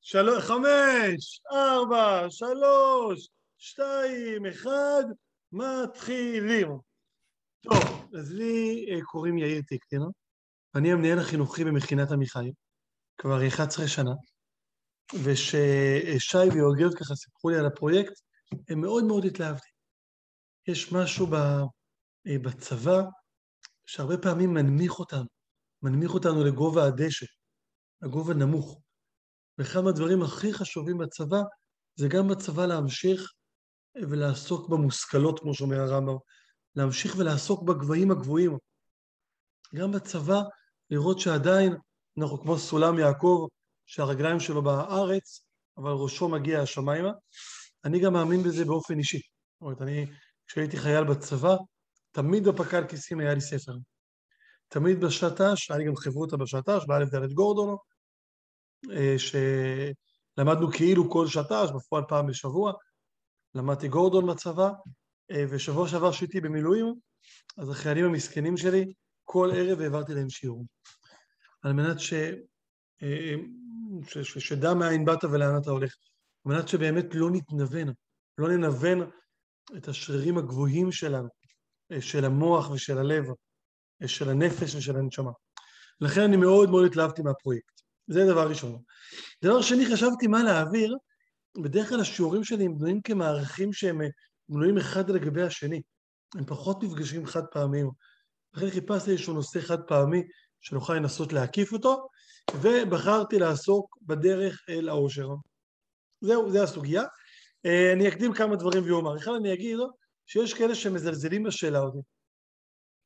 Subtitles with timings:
[0.00, 5.04] שלוש, חמש, ארבע, שלוש, שתיים, אחד,
[5.52, 6.68] מתחילים.
[7.60, 10.00] טוב, אז לי אה, קוראים יאיר טיקטין,
[10.74, 12.52] אני המנהל החינוכי במכינת עמיחי,
[13.18, 14.10] כבר 11 שנה,
[15.24, 18.12] וששי ויוגב ככה סיפרו לי על הפרויקט,
[18.68, 19.70] הם מאוד מאוד התלהבתי.
[20.66, 23.02] יש משהו אה, בצבא
[23.86, 25.26] שהרבה פעמים מנמיך אותנו,
[25.82, 27.26] מנמיך אותנו לגובה הדשא,
[28.02, 28.80] לגובה נמוך.
[29.60, 31.42] ואחד מהדברים הכי חשובים בצבא,
[31.96, 33.32] זה גם בצבא להמשיך
[34.10, 36.16] ולעסוק במושכלות, כמו שאומר הרמב"ם,
[36.76, 38.58] להמשיך ולעסוק בגבהים הגבוהים.
[39.74, 40.40] גם בצבא,
[40.90, 41.74] לראות שעדיין
[42.18, 43.46] אנחנו כמו סולם יעקב,
[43.86, 45.44] שהרגליים שלו בארץ,
[45.78, 47.12] אבל ראשו מגיע השמיימה.
[47.84, 49.18] אני גם מאמין בזה באופן אישי.
[49.18, 50.06] זאת אומרת, אני,
[50.46, 51.56] כשהייתי חייל בצבא,
[52.12, 53.72] תמיד בפק"ל כיסים היה לי ספר.
[54.68, 57.89] תמיד בשט"ש, היה לי גם חברותא בשט"ש, באלף דלת גורדונו,
[59.16, 62.72] שלמדנו כאילו כל שט"ש, בפועל פעם בשבוע,
[63.54, 64.70] למדתי גורדון בצבא,
[65.30, 66.94] אה, ושבוע שעבר שהייתי במילואים,
[67.58, 68.92] אז החיילים המסכנים שלי,
[69.24, 70.64] כל ערב העברתי להם שיעור.
[71.62, 72.12] על מנת ש...
[73.02, 73.34] אה,
[74.08, 74.18] ש...
[74.18, 74.38] ש...
[74.38, 75.94] שדע מאין באת ולאן אתה הולך.
[76.44, 77.92] על מנת שבאמת לא נתנוון,
[78.38, 79.10] לא ננוון
[79.76, 81.28] את השרירים הגבוהים שלנו,
[82.00, 83.24] של המוח ושל הלב,
[84.06, 85.30] של הנפש ושל הנשמה.
[86.00, 87.79] לכן אני מאוד מאוד התלהבתי מהפרויקט.
[88.10, 88.82] זה דבר ראשון.
[89.44, 90.96] דבר שני, חשבתי מה להעביר,
[91.62, 94.00] בדרך כלל השיעורים שלי הם בנויים כמערכים שהם
[94.48, 95.82] בנויים אחד לגבי השני.
[96.34, 97.90] הם פחות מפגשים חד פעמיים.
[98.54, 100.22] לכן חיפשתי איזשהו נושא חד פעמי
[100.60, 102.08] שנוכל לנסות להקיף אותו,
[102.62, 105.28] ובחרתי לעסוק בדרך אל העושר.
[106.20, 107.02] זהו, זו הסוגיה.
[107.66, 109.16] אה, אני אקדים כמה דברים ואומר.
[109.16, 109.78] אחד אני אגיד
[110.26, 112.04] שיש כאלה שמזלזלים בשאלה הזאת.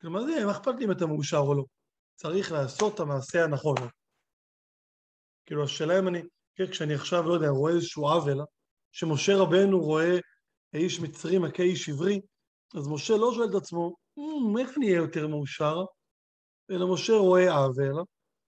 [0.00, 1.64] כלומר, זה, מה אכפת לי אם אתה מאושר או לא?
[2.14, 3.77] צריך לעשות את המעשה הנכון.
[5.46, 6.22] כאילו, השאלה אם אני,
[6.56, 8.40] כן, כשאני עכשיו, לא יודע, רואה איזשהו עוול,
[8.92, 10.18] שמשה רבנו רואה
[10.74, 12.20] איש מצרי מכה איש עברי,
[12.74, 15.84] אז משה לא שואל את עצמו, אמ, איך אני אהיה יותר מאושר?
[16.70, 18.04] אלא משה רואה עוול,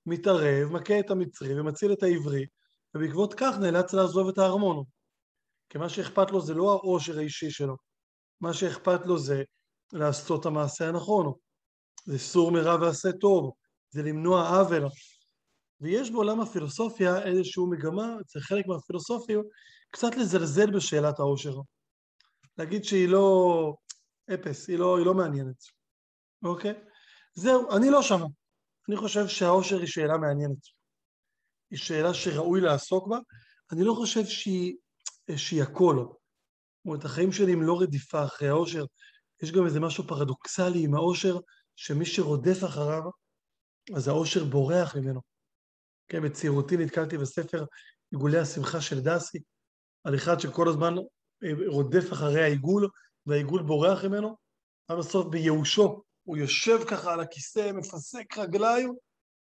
[0.06, 2.46] מתערב, מכה את המצרי ומציל את העברי,
[2.94, 4.84] ובעקבות כך נאלץ לעזוב את הארמון.
[5.68, 7.76] כי מה שאכפת לו זה לא העושר האישי שלו,
[8.40, 9.42] מה שאכפת לו זה
[9.92, 11.32] לעשות את המעשה הנכון.
[12.04, 13.52] זה סור מרע ועשה טוב,
[13.90, 14.86] זה למנוע עוול.
[15.80, 19.42] ויש בעולם הפילוסופיה איזושהי מגמה, אצל חלק מהפילוסופים,
[19.90, 21.54] קצת לזלזל בשאלת העושר.
[22.58, 23.74] להגיד שהיא לא
[24.34, 25.56] אפס, היא לא, היא לא מעניינת,
[26.44, 26.74] אוקיי?
[27.34, 28.26] זהו, אני לא שמה.
[28.88, 30.58] אני חושב שהעושר היא שאלה מעניינת.
[31.70, 33.18] היא שאלה שראוי לעסוק בה.
[33.72, 34.76] אני לא חושב שהיא,
[35.36, 35.96] שהיא הכל.
[35.96, 38.84] זאת אומרת, החיים שלי הם לא רדיפה אחרי העושר.
[39.42, 41.38] יש גם איזה משהו פרדוקסלי עם העושר,
[41.76, 43.02] שמי שרודף אחריו,
[43.96, 45.35] אז העושר בורח ממנו.
[46.08, 47.64] כן, בצעירותי נתקלתי בספר
[48.10, 49.38] עיגולי השמחה של דסי,
[50.04, 50.94] על אחד שכל הזמן
[51.44, 52.88] אה, רודף אחרי העיגול,
[53.26, 54.36] והעיגול בורח ממנו,
[54.92, 58.94] ובסוף בייאושו, הוא יושב ככה על הכיסא, מפסק רגליים,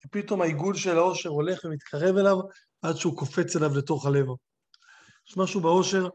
[0.06, 2.38] ופתאום העיגול של העושר הולך ומתקרב אליו,
[2.82, 4.26] עד שהוא קופץ אליו לתוך הלב.
[5.28, 6.10] יש משהו בעושר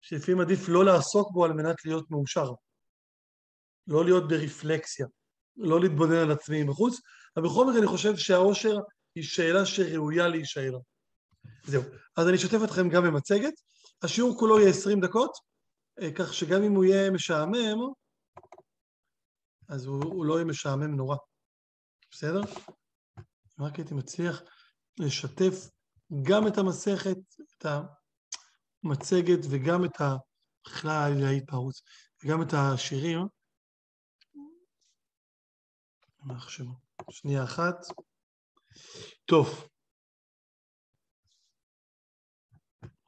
[0.00, 2.52] שלפעמים עדיף לא לעסוק בו על מנת להיות מאושר.
[3.86, 5.06] לא להיות ברפלקסיה,
[5.56, 7.00] לא להתבונן על עצמי מבחוץ,
[7.36, 8.78] אבל בכל מקרה אני חושב שהעושר
[9.16, 10.72] היא שאלה שראויה להישאל.
[11.64, 11.82] זהו.
[12.16, 13.54] אז אני אשתף אתכם גם במצגת.
[14.02, 15.30] השיעור כולו יהיה 20 דקות,
[16.00, 17.78] אה, כך שגם אם הוא יהיה משעמם,
[19.68, 21.16] אז הוא, הוא לא יהיה משעמם נורא.
[22.10, 22.40] בסדר?
[23.60, 24.42] רק הייתי מצליח
[24.98, 25.54] לשתף
[26.22, 27.18] גם את המסכת,
[27.58, 27.66] את
[28.84, 30.00] המצגת וגם את
[30.66, 31.74] בכלל ההתפרעות,
[32.24, 33.26] וגם את השירים.
[37.10, 37.76] שנייה אחת.
[39.24, 39.68] טוב.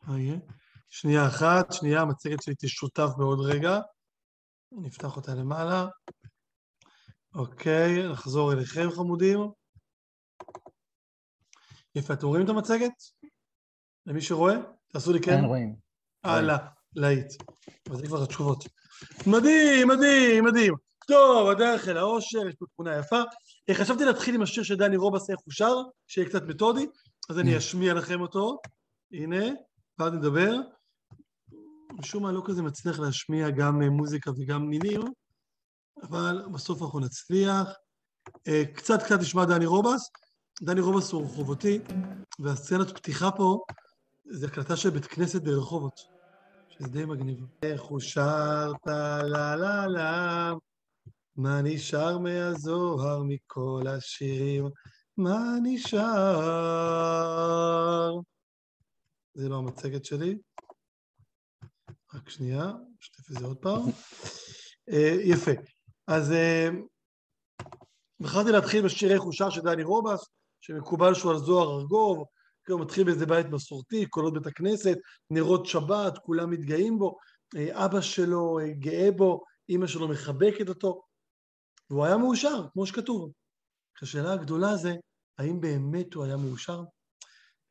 [0.09, 0.37] יהיה?
[0.91, 3.81] שנייה אחת, שנייה, המצגת שלי תשותף בעוד רגע.
[4.73, 5.87] נפתח אותה למעלה.
[7.35, 9.39] אוקיי, נחזור אליכם חמודים.
[11.95, 12.93] יפה, אתם רואים את המצגת?
[14.07, 14.55] למי שרואה?
[14.89, 15.41] תעשו לי כן.
[15.41, 15.77] כן, רואים.
[16.25, 16.57] הלאה,
[16.95, 17.33] להיט.
[17.91, 18.65] וזה כבר התשובות.
[19.27, 20.75] מדהים, מדהים, מדהים.
[21.09, 23.23] טוב, הדרך אל האושר, יש פה תמונה יפה.
[23.71, 25.75] אה, חשבתי להתחיל עם השיר של דני רובס, איך הוא שר,
[26.07, 26.87] שיהיה קצת מתודי,
[27.31, 28.59] אז אני אשמיע לכם אותו.
[29.13, 29.45] הנה,
[29.99, 30.55] ואז נדבר.
[31.93, 35.01] משום מה לא כזה מצליח להשמיע גם אה, מוזיקה וגם נינים,
[36.03, 37.69] אבל בסוף אנחנו נצליח.
[38.49, 40.11] אה, קצת קצת נשמע דני רובס.
[40.63, 41.79] דני רובס הוא רחובותי,
[42.39, 43.59] והסצנת פתיחה פה
[44.31, 46.01] זה הקלטה של בית כנסת ברחובות,
[46.69, 47.47] שזה די מגניב.
[47.63, 50.53] איך הוא שר טה לה לה לה
[51.39, 54.69] מה נשאר מהזוהר מכל השירים?
[55.17, 56.01] מה נשאר?
[59.35, 60.39] זה לא המצגת שלי.
[62.15, 63.83] רק שנייה, נשתף את זה עוד פעם.
[64.89, 65.51] אה, יפה.
[66.07, 66.69] אז אה,
[68.21, 70.27] בחרתי להתחיל בשירי חושה של דני רובס,
[70.61, 72.25] שמקובל שהוא על זוהר ארגוב,
[72.69, 74.97] הוא מתחיל באיזה בית מסורתי, קולות בית הכנסת,
[75.31, 77.17] נרות שבת, כולם מתגאים בו,
[77.57, 81.08] אה, אבא שלו גאה בו, אימא שלו מחבקת אותו,
[81.91, 83.33] והוא היה מאושר, כמו שכתוב.
[84.03, 84.95] השאלה הגדולה זה,
[85.39, 86.83] האם באמת הוא היה מאושר?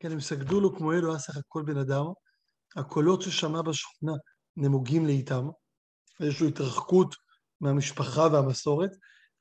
[0.00, 2.04] כן, הם סגדו לו כמו אלו, היה סך הכל בן אדם,
[2.76, 4.12] הקולות ששמע בשכונה
[4.56, 5.48] נמוגים לאיתם,
[6.20, 7.14] איזושהי התרחקות
[7.60, 8.90] מהמשפחה והמסורת,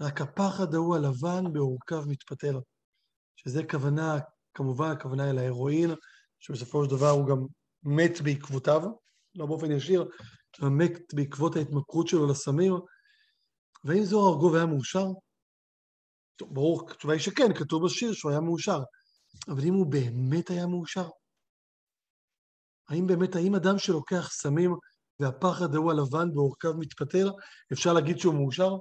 [0.02, 2.56] רק הפחד ההוא הלבן בעורקיו מתפתל.
[3.36, 4.20] שזה כוונה,
[4.54, 5.90] כמובן הכוונה אל ההרואין,
[6.40, 7.46] שבסופו של דבר הוא גם
[7.84, 8.82] מת בעקבותיו,
[9.36, 10.10] לא באופן ישיר,
[10.62, 12.74] מת בעקבות ההתמכרות שלו לסמים.
[13.84, 15.06] והאם זוהר ארגוב היה מאושר?
[16.36, 18.80] טוב, ברור, התשובה היא שכן, כתוב בשיר שהוא היה מאושר.
[19.48, 21.10] אבל אם הוא באמת היה מאושר?
[22.90, 24.76] האם באמת, האם אדם שלוקח סמים
[25.20, 27.32] והפחד ההוא הלבן בעורקיו מתפטר,
[27.74, 28.72] אפשר להגיד שהוא מאושר?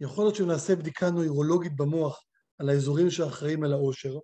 [0.00, 2.24] יכול להיות שאם נעשה בדיקה נוירולוגית במוח
[2.58, 4.14] על האזורים שאחראים על העושר,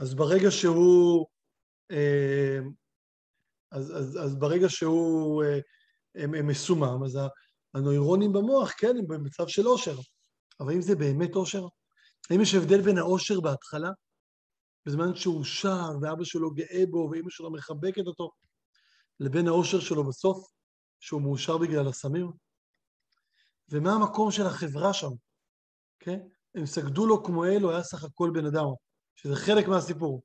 [0.00, 1.26] אז ברגע שהוא...
[1.90, 2.58] אה,
[3.72, 7.18] אז, אז, אז ברגע שהוא אה, מסומם, אז
[7.74, 9.96] הנוירונים במוח, כן, הם במצב של עושר.
[10.60, 11.66] אבל אם זה באמת עושר?
[12.30, 13.90] האם יש הבדל בין העושר בהתחלה,
[14.86, 18.30] בזמן שהוא שר ואבא שלו גאה בו ואימא שלו מחבקת אותו,
[19.20, 20.46] לבין העושר שלו בסוף,
[21.00, 22.30] שהוא מאושר בגלל הסמים?
[23.68, 25.10] ומה המקום של החברה שם,
[25.98, 26.20] כן?
[26.54, 28.64] הם סגדו לו כמו אלו, היה סך הכל בן אדם,
[29.16, 30.22] שזה חלק מהסיפור.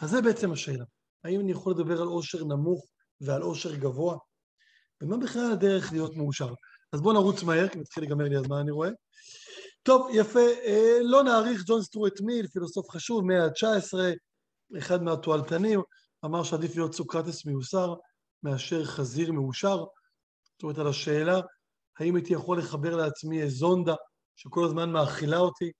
[0.00, 0.84] אז זה בעצם השאלה.
[1.24, 2.86] האם אני יכול לדבר על עושר נמוך
[3.20, 4.18] ועל עושר גבוה?
[5.00, 6.52] ומה בכלל הדרך להיות מאושר?
[6.92, 8.90] אז בואו נרוץ מהר, כי מתחיל להיגמר לי הזמן, אני רואה.
[9.82, 10.40] טוב, יפה.
[10.40, 13.98] אה, לא נעריך ג'ון סטוארט מיל, פילוסוף חשוב, מאה ה-19,
[14.78, 15.80] אחד מהתועלתנים,
[16.24, 17.94] אמר שעדיף להיות סוקרטס מיוסר
[18.42, 19.76] מאשר חזיר מאושר.
[19.76, 21.40] זאת אומרת, על השאלה,
[21.98, 23.94] האם הייתי יכול לחבר לעצמי זונדה
[24.36, 25.70] שכל הזמן מאכילה אותי,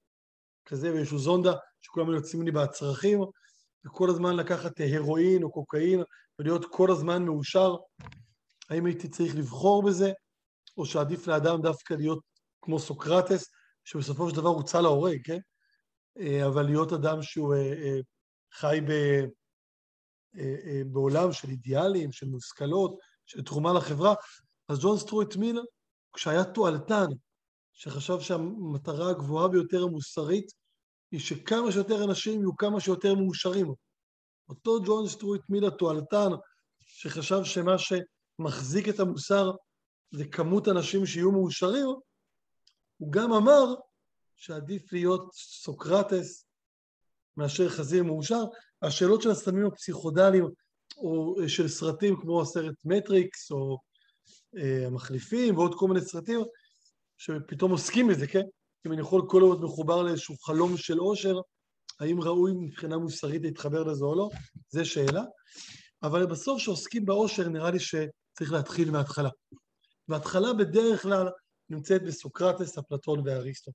[0.66, 3.20] כזה, ואיזשהו זונדה שכולם יוצאים לי בהצרכים,
[3.86, 6.02] וכל הזמן לקחת הרואין או קוקאין
[6.38, 7.76] ולהיות כל הזמן מאושר,
[8.70, 10.12] האם הייתי צריך לבחור בזה,
[10.78, 12.18] או שעדיף לאדם דווקא להיות
[12.62, 13.50] כמו סוקרטס,
[13.84, 15.38] שבסופו של דבר הוצא להורג, כן?
[16.18, 17.98] אה, אבל להיות אדם שהוא אה, אה,
[18.52, 18.92] חי ב,
[20.92, 24.14] בעולם של אידיאלים, של מושכלות, של תרומה לחברה,
[24.68, 25.60] אז ג'ון סטרואט מיל,
[26.12, 27.06] כשהיה תועלתן,
[27.72, 30.52] שחשב שהמטרה הגבוהה ביותר המוסרית
[31.10, 33.66] היא שכמה שיותר אנשים יהיו כמה שיותר מאושרים.
[34.48, 36.28] אותו ג'ון סטרואט מיל התועלתן,
[36.80, 39.50] שחשב שמה שמחזיק את המוסר
[40.10, 41.86] זה כמות אנשים שיהיו מאושרים,
[42.96, 43.74] הוא גם אמר
[44.36, 46.46] שעדיף להיות סוקרטס
[47.36, 48.44] מאשר חזיר מאושר.
[48.82, 50.44] השאלות של הסמים הפסיכודליים
[50.96, 53.78] או של סרטים כמו הסרט מטריקס או
[54.56, 56.40] אה, המחליפים ועוד כל מיני סרטים
[57.16, 58.42] שפתאום עוסקים בזה, כן?
[58.86, 61.40] אם אני יכול כל הזמן מחובר לאיזשהו חלום של עושר,
[62.00, 64.28] האם ראוי מבחינה מוסרית להתחבר לזה או לא,
[64.68, 65.22] זה שאלה.
[66.02, 69.30] אבל בסוף כשעוסקים בעושר נראה לי שצריך להתחיל מההתחלה.
[70.08, 71.28] וההתחלה בדרך כלל
[71.68, 73.72] נמצאת בסוקרטס, אפלטון ואריסטו.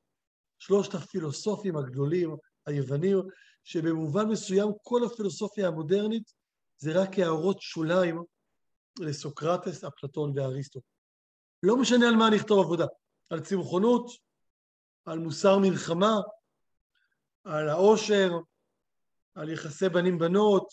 [0.60, 2.36] שלושת הפילוסופים הגדולים,
[2.66, 3.18] היוונים,
[3.64, 6.34] שבמובן מסוים כל הפילוסופיה המודרנית
[6.78, 8.24] זה רק הערות שוליים
[9.00, 10.80] לסוקרטס, אפלטון ואריסטו.
[11.63, 12.86] לא משנה על מה נכתוב עבודה,
[13.30, 14.12] על צמחונות,
[15.06, 16.16] על מוסר מלחמה,
[17.44, 18.32] על העושר,
[19.36, 20.68] על יחסי בנים-בנות,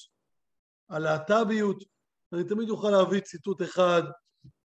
[0.89, 1.85] על להט"ביות.
[2.33, 4.03] אני תמיד אוכל להביא ציטוט אחד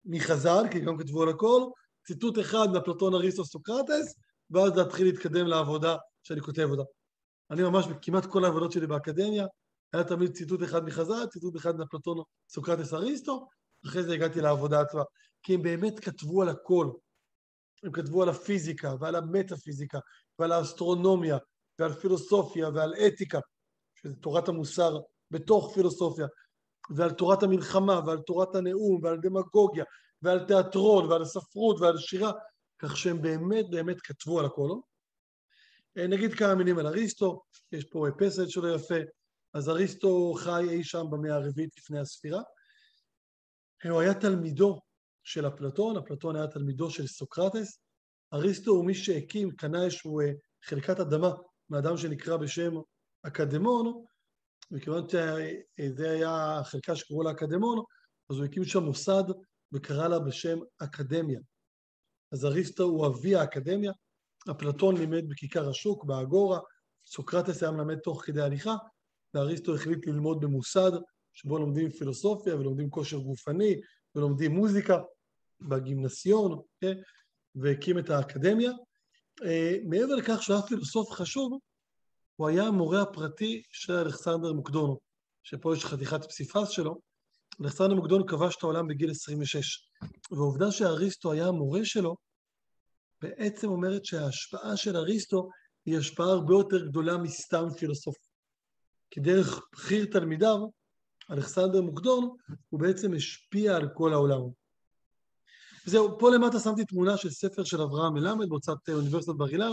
[0.06, 1.62] מחז"ל, כי גם כתבו על הכל,
[2.06, 4.14] ציטוט אחד מאפלטון אריסטו סוקרטס,
[4.50, 6.82] ואז להתחיל להתקדם לעבודה שאני כותב אותה.
[7.50, 9.46] אני ממש, כמעט כל העבודות שלי באקדמיה,
[9.92, 13.48] היה תמיד ציטוט אחד מחז"ל, ציטוט אחד מאפלטון סוקרטס אריסטו,
[13.86, 15.02] אחרי זה הגעתי לעבודה עצמה.
[15.42, 16.90] כי הם באמת כתבו על הכל.
[17.82, 19.98] הם כתבו על הפיזיקה ועל המטאפיזיקה
[20.38, 21.38] ועל האסטרונומיה
[21.78, 23.38] ועל פילוסופיה ועל אתיקה,
[23.94, 24.98] שזה תורת המוסר
[25.30, 26.26] בתוך פילוסופיה,
[26.97, 29.85] ועל תורת המלחמה ועל תורת הנאום ועל דמגוגיה
[30.23, 32.33] ועל תיאטרון ועל ספרות ועל שירה,
[32.78, 34.69] כך שהם באמת באמת כתבו על הכל.
[35.99, 38.95] אה, נגיד כמה מילים על אריסטו, יש פה פסל שלו יפה,
[39.55, 42.43] אז אריסטו חי אי שם במאה הרביעית לפני הספירה.
[43.85, 44.81] הוא היה תלמידו
[45.25, 47.78] של אפלטון, אפלטון היה תלמידו של סוקרטס.
[48.33, 50.31] אריסטו הוא מי שהקים, קנה איזשהו אה,
[50.64, 51.31] חלקת אדמה
[51.71, 52.73] מאדם שנקרא בשם
[53.23, 54.05] אקדמון,
[54.70, 57.78] מכיוון שזה היה חלקה שקראו לה אקדמון,
[58.30, 59.25] אז הוא הקים שם מוסד
[59.72, 61.40] וקרא לה בשם אקדמיה.
[62.32, 63.92] אז אריסטו הוא אבי האקדמיה,
[64.50, 66.58] אפלטון לימד בכיכר השוק, באגורה,
[67.06, 68.75] סוקרטס היה מלמד תוך כדי הליכה,
[69.34, 70.92] ואריסטו החליט ללמוד במוסד
[71.32, 73.80] שבו לומדים פילוסופיה ולומדים כושר גופני
[74.14, 74.98] ולומדים מוזיקה
[75.60, 76.96] בגימנסיון, כן?
[77.54, 78.70] והקים את האקדמיה.
[79.44, 81.58] אה, מעבר לכך שהוא היה פילוסוף חשוב,
[82.37, 84.99] הוא היה המורה הפרטי של אלכסנדר מוקדונו,
[85.43, 87.00] שפה יש חתיכת פסיפס שלו.
[87.61, 89.88] אלכסנדר מוקדונו כבש את העולם בגיל 26,
[90.31, 92.16] והעובדה שאריסטו היה המורה שלו,
[93.23, 95.49] בעצם אומרת שההשפעה של אריסטו
[95.87, 98.16] היא השפעה הרבה יותר גדולה מסתם פילוסוף.
[99.11, 100.59] כי דרך בכיר תלמידיו,
[101.31, 102.37] אלכסנדר מוקדון,
[102.69, 104.40] הוא בעצם השפיע על כל העולם.
[105.87, 109.73] וזהו, פה למטה שמתי תמונה של ספר של אברהם מלמד בהוצאת אוניברסיטת בר אילן.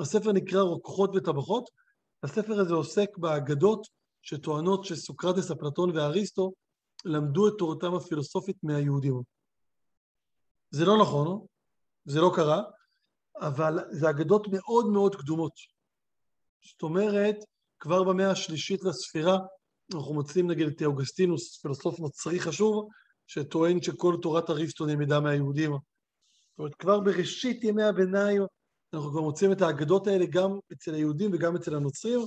[0.00, 1.81] הספר נקרא רוקחות וטבחות.
[2.22, 3.86] הספר הזה עוסק באגדות
[4.22, 6.52] שטוענות שסוקרטס, אפלטון ואריסטו
[7.04, 9.22] למדו את תורתם הפילוסופית מהיהודים.
[10.70, 11.46] זה לא נכון,
[12.04, 12.62] זה לא קרה,
[13.40, 15.52] אבל זה אגדות מאוד מאוד קדומות.
[16.62, 17.36] זאת אומרת,
[17.80, 19.38] כבר במאה השלישית לספירה,
[19.94, 22.88] אנחנו מוצאים נגיד את אוגסטינוס, פילוסוף נוצרי חשוב,
[23.26, 25.70] שטוען שכל תורת אריסטו נלמדה מהיהודים.
[25.72, 28.42] זאת אומרת, כבר בראשית ימי הביניים
[28.94, 32.20] אנחנו כבר מוצאים את האגדות האלה גם אצל היהודים וגם אצל הנוצרים.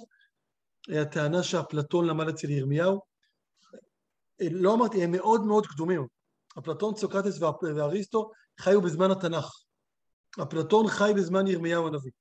[1.01, 3.01] הטענה שאפלטון למד אצל ירמיהו,
[4.51, 6.07] לא אמרתי, הם מאוד מאוד קדומים.
[6.59, 7.39] אפלטון, סוקרטס
[7.75, 9.63] ואריסטו חיו בזמן התנ"ך.
[10.43, 12.11] אפלטון חי בזמן ירמיהו הנביא.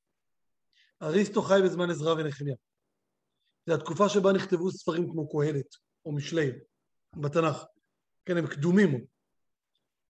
[1.02, 2.54] אריסטו חי בזמן עזרא ונחמיה.
[3.66, 5.66] זו התקופה שבה נכתבו ספרים כמו קהלת
[6.04, 6.50] או משלי
[7.16, 7.64] בתנ"ך.
[8.24, 9.04] כן, הם קדומים.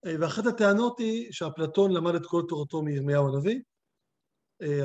[0.05, 3.61] ואחת הטענות היא שאפלטון למד את כל תורתו מירמיהו הנביא.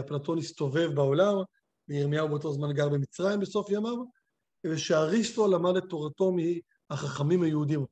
[0.00, 1.34] אפלטון הסתובב בעולם,
[1.88, 4.04] וירמיהו באותו זמן גר במצרים בסוף ימיו,
[4.66, 6.32] ושאריסטו למד את תורתו
[6.90, 7.86] מהחכמים היהודים.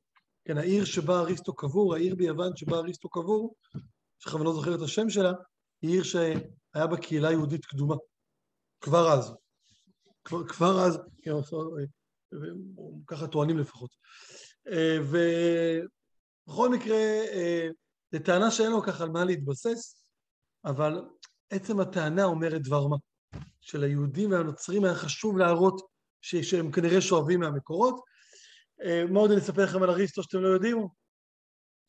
[0.45, 3.55] כן, העיר שבה אריסטו קבור, העיר ביוון שבה אריסטו קבור,
[4.19, 5.33] שכבר לא זוכר את השם שלה,
[5.81, 7.95] היא עיר שהיה בה קהילה יהודית קדומה.
[8.81, 9.33] כבר אז.
[10.23, 11.31] כבר, כבר אז, כן,
[13.07, 13.89] ככה טוענים לפחות.
[14.67, 14.97] אה,
[16.47, 16.97] ובכל מקרה,
[17.33, 17.67] אה,
[18.11, 20.05] זו טענה שאין לו ככה על מה להתבסס,
[20.65, 21.01] אבל
[21.51, 22.95] עצם הטענה אומרת דבר מה.
[23.61, 25.81] שליהודים והנוצרים היה חשוב להראות
[26.21, 27.99] שהם כנראה שואבים מהמקורות.
[28.81, 30.87] אה, מה עוד אני אספר לכם על אריסטו שאתם לא יודעים?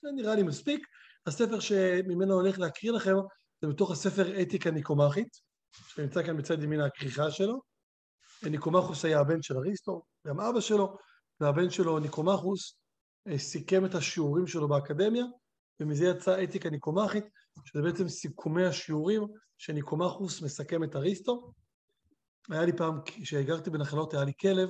[0.03, 0.87] זה נראה לי מספיק.
[1.27, 3.15] הספר שממנו הולך להקריא לכם
[3.61, 5.29] זה מתוך הספר אתיקה ניקומחית,
[5.89, 7.61] שנמצא כאן בצד ימין הכריכה שלו.
[8.43, 10.97] ניקומחוס היה הבן של אריסטו, גם אבא שלו,
[11.41, 12.79] והבן שלו ניקומחוס
[13.29, 15.25] אה, סיכם את השיעורים שלו באקדמיה,
[15.81, 17.25] ומזה יצאה אתיקה ניקומחית,
[17.65, 19.27] שזה בעצם סיכומי השיעורים
[19.59, 21.53] שניקומחוס מסכם את אריסטו.
[22.51, 24.69] היה לי פעם, כשגרתי בנחלות היה לי כלב,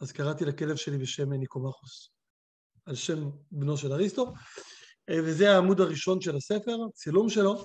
[0.00, 2.10] אז קראתי לכלב שלי בשם ניקומחוס,
[2.86, 4.32] על שם בנו של אריסטו.
[5.10, 7.64] אה, וזה העמוד הראשון של הספר, צילום שלו,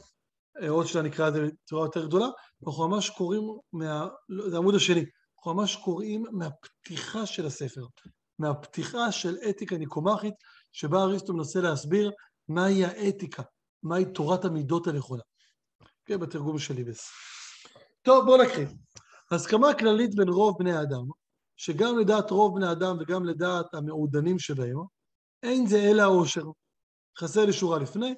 [0.62, 2.28] אה, עוד שנייה נקרא את זה בצורה יותר גדולה,
[2.68, 3.42] אנחנו ממש קוראים,
[3.74, 4.08] מה...
[4.30, 5.06] לא, זה העמוד השני,
[5.38, 7.86] אנחנו ממש קוראים מהפתיחה של הספר,
[8.40, 10.34] מהפתיחה של אתיקה ניקומחית,
[10.72, 12.12] שבה אריסטו מנסה להסביר
[12.48, 13.44] מהי האתיקה,
[13.86, 15.22] מהי תורת המידות הנכונה.
[16.06, 17.12] כן, בתרגום של ליבס.
[18.02, 18.68] טוב, בואו נקריא.
[19.32, 21.04] הסכמה כללית בין רוב בני האדם,
[21.58, 24.78] שגם לדעת רוב בני האדם וגם לדעת המעודנים שבהם,
[25.44, 26.46] אין זה אלא העושר.
[27.20, 28.16] חסר לי שורה לפני,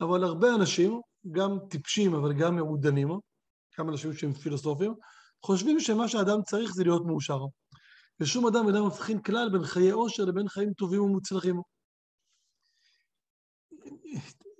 [0.00, 3.08] אבל הרבה אנשים, גם טיפשים אבל גם מעודנים,
[3.72, 4.94] כמה אנשים שהם פילוסופים,
[5.44, 7.38] חושבים שמה שאדם צריך זה להיות מאושר.
[8.20, 11.60] ושום אדם אינו מבחין כלל בין חיי עושר לבין חיים טובים ומוצלחים.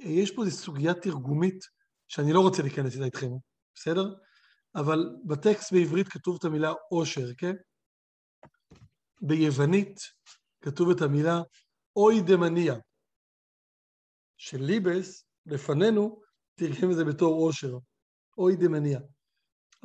[0.04, 1.64] יש פה איזו סוגיה תרגומית
[2.08, 3.30] שאני לא רוצה להיכנס איתה איתכם,
[3.74, 4.14] בסדר?
[4.74, 7.54] אבל בטקסט בעברית כתוב את המילה עושר, כן?
[9.22, 10.00] ביוונית
[10.60, 11.40] כתוב את המילה
[11.96, 12.74] אוי דמניה.
[14.36, 16.20] של ליבס, לפנינו,
[16.54, 17.78] תרגם את זה בתור עושר,
[18.38, 19.00] אוי דמניה.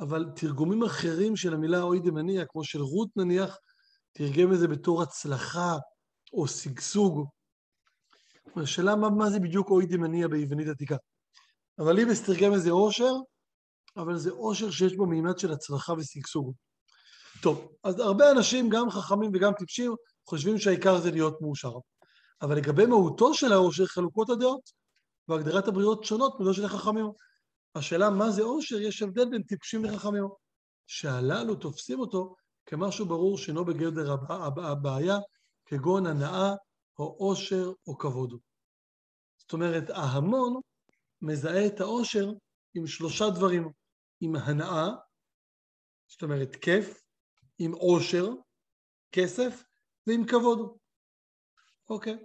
[0.00, 3.56] אבל תרגומים אחרים של המילה אוי דמניה, כמו של רות נניח,
[4.12, 5.76] תרגם את זה בתור הצלחה
[6.32, 7.28] או שגשוג.
[8.56, 10.96] השאלה מה, מה זה בדיוק אוי דמניה ביוונית עתיקה.
[11.78, 13.12] אבל ליבס תרגם את זה עושר,
[13.96, 16.54] אבל זה עושר שיש בו מימד של הצלחה ושגשוג.
[17.42, 19.94] טוב, אז הרבה אנשים, גם חכמים וגם טיפשים,
[20.28, 21.72] חושבים שהעיקר זה להיות מאושר.
[22.42, 24.70] אבל לגבי מהותו של העושר חלוקות הדעות,
[25.28, 27.06] והגדרת הבריות שונות מזו של החכמים.
[27.74, 30.24] השאלה מה זה עושר, יש הבדל בין טיפשים לחכמים.
[30.86, 32.34] שהללו תופסים אותו
[32.66, 34.16] כמשהו ברור שאינו בגדר
[34.56, 35.18] הבעיה,
[35.66, 36.54] כגון הנאה
[37.00, 38.34] או עושר או כבוד.
[39.38, 40.60] זאת אומרת, ההמון
[41.22, 42.32] מזהה את העושר
[42.74, 43.72] עם שלושה דברים,
[44.20, 44.88] עם הנאה,
[46.08, 47.02] זאת אומרת כיף,
[47.58, 48.28] עם עושר,
[49.12, 49.64] כסף,
[50.06, 50.76] ועם כבוד.
[51.90, 52.16] אוקיי.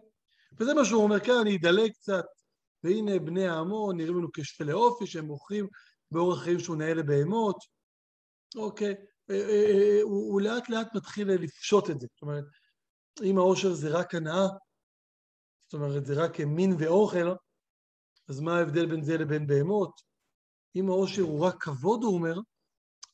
[0.60, 2.26] וזה מה שהוא אומר, כן, אני אדלג קצת,
[2.84, 5.68] והנה בני ההמון נראים לנו כשפלי אופי שהם מוכרים
[6.12, 7.58] באורח חיים שהוא נאה לבהמות,
[8.56, 8.96] אוקיי,
[10.02, 12.08] הוא, הוא לאט לאט מתחיל לפשוט את זה.
[12.14, 12.44] זאת אומרת,
[13.24, 14.48] אם העושר זה רק הנאה,
[15.68, 17.36] זאת אומרת, זה רק מין ואוכל,
[18.30, 20.02] אז מה ההבדל בין זה לבין בהמות?
[20.76, 22.36] אם העושר הוא רק כבוד, הוא אומר,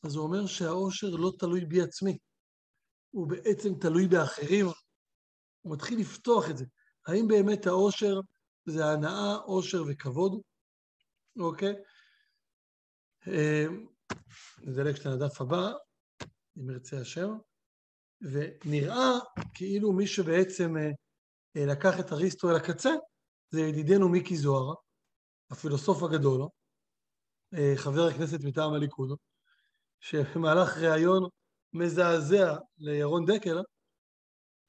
[0.03, 2.17] אז הוא אומר שהעושר לא תלוי בי עצמי,
[3.11, 4.65] הוא בעצם תלוי באחרים.
[5.61, 6.65] הוא מתחיל לפתוח את זה.
[7.07, 8.19] האם באמת העושר
[8.65, 10.41] זה הנאה, עושר וכבוד?
[11.39, 11.73] אוקיי?
[13.27, 13.87] אמ,
[14.61, 15.71] נדלג קצת לדף הבא,
[16.57, 17.29] אם ירצה השם,
[18.21, 19.19] ונראה
[19.53, 20.91] כאילו מי שבעצם אה,
[21.55, 22.89] לקח את אריסטו אל הקצה,
[23.49, 24.73] זה ידידנו מיקי זוהר,
[25.51, 26.41] הפילוסוף הגדול,
[27.53, 29.17] אה, חבר הכנסת מטעם הליכוד,
[29.99, 31.29] שבמהלך ראיון
[31.73, 33.57] מזעזע לירון דקל,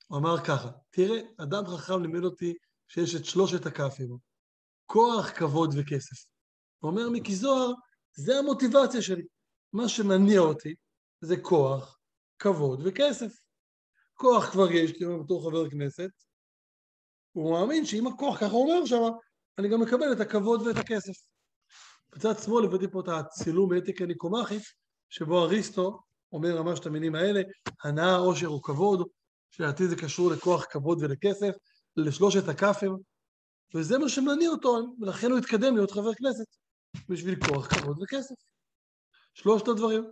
[0.09, 2.55] הוא אמר ככה, תראה, אדם חכם לימד אותי
[2.89, 4.17] שיש את שלושת הכ"פים,
[4.87, 6.25] כוח, כבוד וכסף.
[6.79, 7.73] הוא אומר מיקי זוהר,
[8.15, 9.23] זה המוטיבציה שלי.
[9.73, 10.75] מה שמניע אותי
[11.21, 11.99] זה כוח,
[12.39, 13.33] כבוד וכסף.
[14.15, 16.11] כוח כבר יש לי בתור חבר כנסת,
[17.33, 19.03] הוא מאמין שאם הכוח, ככה אומר שם,
[19.59, 21.13] אני גם מקבל את הכבוד ואת הכסף.
[22.13, 24.63] בצד שמאל הבאתי פה את הצילום מאתיקה ניקומחית,
[25.09, 26.01] שבו אריסטו
[26.33, 27.43] אומר ממש את המינים האלה,
[27.85, 29.09] הנאה, עושר וכבוד,
[29.51, 31.55] שלדעתי זה קשור לכוח, כבוד ולכסף,
[31.97, 32.97] לשלושת הכ"פים,
[33.75, 36.45] וזה מה שמניע אותו, ולכן הוא התקדם להיות חבר כנסת,
[37.09, 38.35] בשביל כוח, כבוד וכסף.
[39.35, 40.05] שלושת הדברים.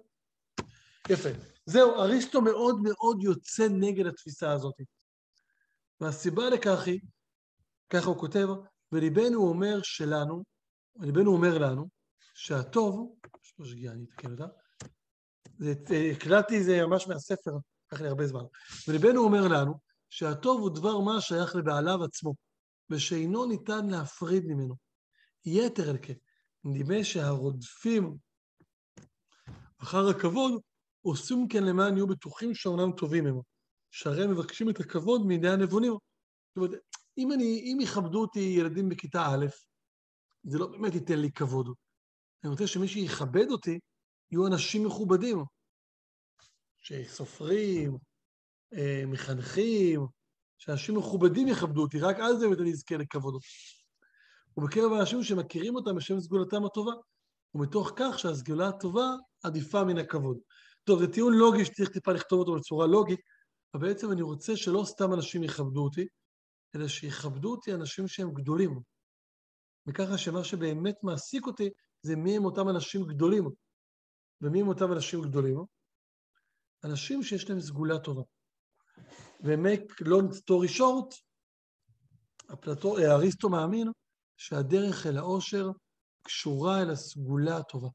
[1.11, 1.29] יפה.
[1.67, 4.75] זהו, אריסטו מאוד מאוד יוצא נגד התפיסה הזאת.
[6.01, 7.01] והסיבה לכך היא,
[7.91, 8.49] ככה הוא כותב,
[8.93, 10.43] וליבנו אומר שלנו,
[11.01, 11.89] ליבנו אומר לנו,
[12.35, 14.47] שהטוב, יש פה שגיאה, אני אתקן אותה,
[16.13, 17.53] הקלטתי את זה ממש מהספר,
[17.87, 18.45] לקח לי הרבה זמן,
[18.89, 19.75] וליבנו אומר לנו,
[20.11, 22.35] שהטוב הוא דבר מה שייך לבעליו עצמו,
[22.91, 24.75] ושאינו ניתן להפריד ממנו.
[25.45, 26.15] יתר על כן,
[26.65, 28.17] נדמה שהרודפים
[29.79, 30.61] אחר הכבוד,
[31.03, 33.41] עושים כן למען יהיו בטוחים שהעולם טובים הם,
[33.91, 35.93] שהרי מבקשים את הכבוד מידי הנבונים.
[35.93, 36.71] זאת אומרת,
[37.19, 39.47] אם, אני, אם יכבדו אותי ילדים בכיתה א',
[40.43, 41.67] זה לא באמת ייתן לי כבוד.
[42.45, 43.79] אני רוצה שמי שיכבד אותי,
[44.31, 45.45] יהיו אנשים מכובדים,
[46.81, 47.97] שסופרים,
[48.75, 50.07] אה, מחנכים,
[50.59, 53.47] שאנשים מכובדים יכבדו אותי, רק אז באמת אני אזכה לכבוד אותי.
[54.57, 56.93] ובקרב האנשים שמכירים אותם בשם סגולתם הטובה,
[57.55, 59.11] ומתוך כך שהסגולה הטובה
[59.43, 60.39] עדיפה מן הכבוד.
[60.85, 63.21] טוב, זה טיעון לוגי שצריך טיפה לכתוב אותו בצורה לוגית,
[63.75, 66.07] אבל בעצם אני רוצה שלא סתם אנשים יכבדו אותי,
[66.77, 68.81] אלא שיכבדו אותי אנשים שהם גדולים.
[69.87, 71.71] וככה שמה שבאמת מעסיק אותי
[72.03, 73.45] זה מי הם אותם אנשים גדולים.
[74.41, 75.65] ומי הם אותם אנשים גדולים?
[76.85, 78.23] אנשים שיש להם סגולה טובה.
[79.45, 81.21] ו-make long story short,
[82.53, 83.89] אפלטו, אריסטו מאמין
[84.37, 85.71] שהדרך אל העושר
[86.23, 87.89] קשורה אל הסגולה הטובה.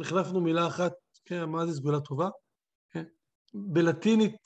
[0.00, 0.92] החלפנו מילה אחת,
[1.24, 2.28] כן, מה זה סגולה טובה?
[3.54, 4.36] בלטינית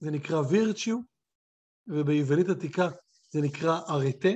[0.00, 0.96] זה נקרא וירצ'יו,
[1.86, 2.88] וביוונית עתיקה
[3.30, 4.28] זה נקרא ארטה.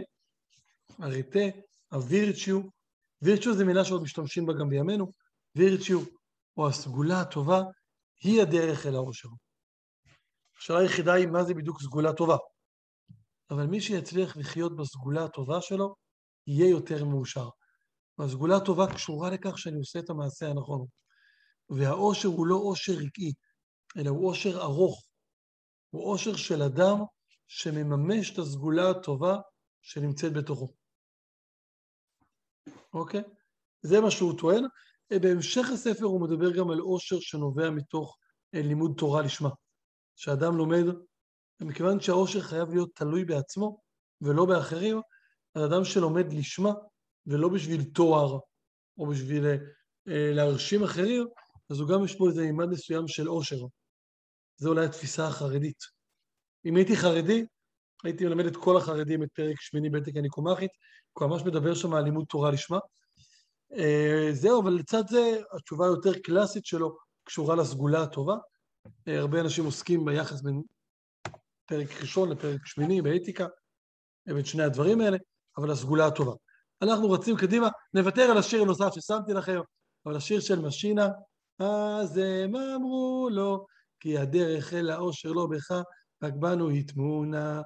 [1.03, 1.59] ארטה,
[1.93, 2.61] הווירצ'יו,
[3.23, 5.13] וירצ'יו זה מילה שעוד משתמשים בה גם בימינו,
[5.57, 6.01] וירצ'יו,
[6.57, 7.63] או הסגולה הטובה,
[8.23, 9.29] היא הדרך אל העושר.
[10.59, 12.37] השאלה היחידה היא מה זה בדיוק סגולה טובה.
[13.51, 15.95] אבל מי שיצליח לחיות בסגולה הטובה שלו,
[16.47, 17.49] יהיה יותר מאושר.
[18.19, 20.87] והסגולה הטובה קשורה לכך שאני עושה את המעשה הנכון.
[21.71, 23.33] והאושר הוא לא אושר רגעי,
[23.97, 25.07] אלא הוא אושר ארוך.
[25.91, 26.99] הוא אושר של אדם
[27.47, 29.37] שמממש את הסגולה הטובה
[29.83, 30.75] שנמצאת בתוכו.
[32.93, 33.23] אוקיי?
[33.83, 34.65] זה מה שהוא טוען.
[35.23, 38.19] בהמשך הספר הוא מדבר גם על אושר שנובע מתוך
[38.53, 39.51] לימוד תורה לשמה.
[40.17, 40.85] שאדם לומד,
[41.61, 43.81] מכיוון שהאושר חייב להיות תלוי בעצמו
[44.21, 45.01] ולא באחרים,
[45.55, 46.73] אז אדם שלומד לשמה
[47.27, 48.39] ולא בשביל תואר
[48.99, 49.45] או בשביל
[50.09, 51.27] אה, להרשים אחרים,
[51.71, 53.57] אז הוא גם יש פה איזה מימד מסוים של אושר.
[54.57, 55.79] זו אולי התפיסה החרדית.
[56.65, 57.47] אם הייתי חרדי,
[58.05, 60.71] הייתי מלמד את כל החרדים את פרק שמיני בתק הניקומחית,
[61.13, 62.79] הוא ממש מדבר שם על לימוד תורה לשמה.
[63.73, 68.37] אה, זהו, אבל לצד זה, התשובה היותר קלאסית שלו קשורה לסגולה הטובה.
[69.09, 70.63] אה, הרבה אנשים עוסקים ביחס בין
[71.67, 73.47] פרק ראשון לפרק שמיני באתיקה,
[74.27, 75.17] בין שני הדברים האלה,
[75.59, 76.33] אבל הסגולה הטובה.
[76.83, 79.61] אנחנו רצים קדימה, נוותר על השיר הנוסף ששמתי לכם,
[80.07, 81.09] אבל השיר של משינה,
[81.59, 83.67] אז הם אמרו לו,
[84.05, 85.83] כי הדרך אל האושר לא בך,
[86.23, 87.63] רק בנו היא תמונה,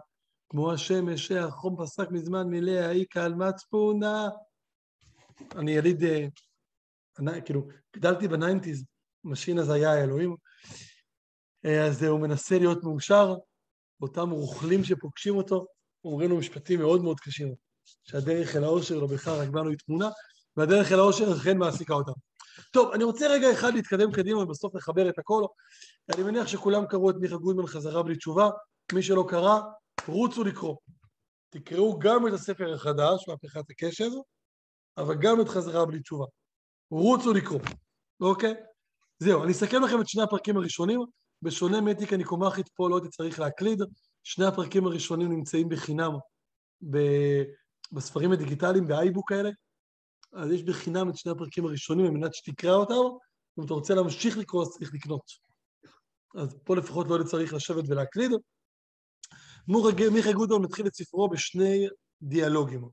[0.48, 4.29] כמו השמש שהחום פסק מזמן מלאה העיקה על מצפונה.
[5.57, 8.85] אני יליד, אה, כאילו, גדלתי בניינטיז,
[9.24, 10.37] משינה זה היה האלוהים,
[11.64, 13.35] אה, אז הוא מנסה להיות מאושר,
[14.03, 15.66] אותם רוכלים שפוגשים אותו,
[16.05, 17.55] אומרים לו משפטים מאוד מאוד קשים,
[18.03, 20.09] שהדרך אל האושר לא בך רק בנו היא תמונה,
[20.57, 22.27] והדרך אל האושר אכן מעסיקה אותם.
[22.72, 25.44] טוב, אני רוצה רגע אחד להתקדם קדימה ובסוף לחבר את הכל.
[26.14, 28.50] אני מניח שכולם קראו את מיכה גודמן חזרה בלי תשובה.
[28.92, 29.60] מי שלא קרא,
[30.08, 30.76] רוצו לקרוא.
[31.50, 34.08] תקראו גם את הספר החדש, מהפכת הקשר,
[34.98, 36.24] אבל גם את חזרה בלי תשובה.
[36.90, 37.60] רוצו לקרוא,
[38.20, 38.54] אוקיי?
[39.18, 41.00] זהו, אני אסכם לכם את שני הפרקים הראשונים.
[41.42, 43.82] בשונה מאתיקה ניקומחית, פה לא הייתי צריך להקליד.
[44.22, 46.12] שני הפרקים הראשונים נמצאים בחינם
[47.92, 49.50] בספרים הדיגיטליים, באייבוק האלה.
[50.32, 53.16] אז יש בחינם את שני הפרקים הראשונים על מנת שתקרא אותם,
[53.58, 55.22] אם אתה רוצה להמשיך לקרוא אז צריך לקנות.
[56.34, 58.30] אז פה לפחות לא צריך לשבת ולהקליד.
[60.12, 61.88] מיכה גודון מתחיל את ספרו בשני
[62.22, 62.88] דיאלוגים,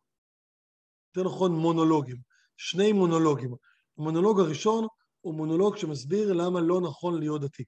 [1.16, 2.18] יותר נכון מונולוגים,
[2.58, 3.56] שני מונולוגים.
[3.98, 4.88] המונולוג הראשון
[5.22, 7.64] הוא מונולוג שמסביר למה לא נכון להיות דתי.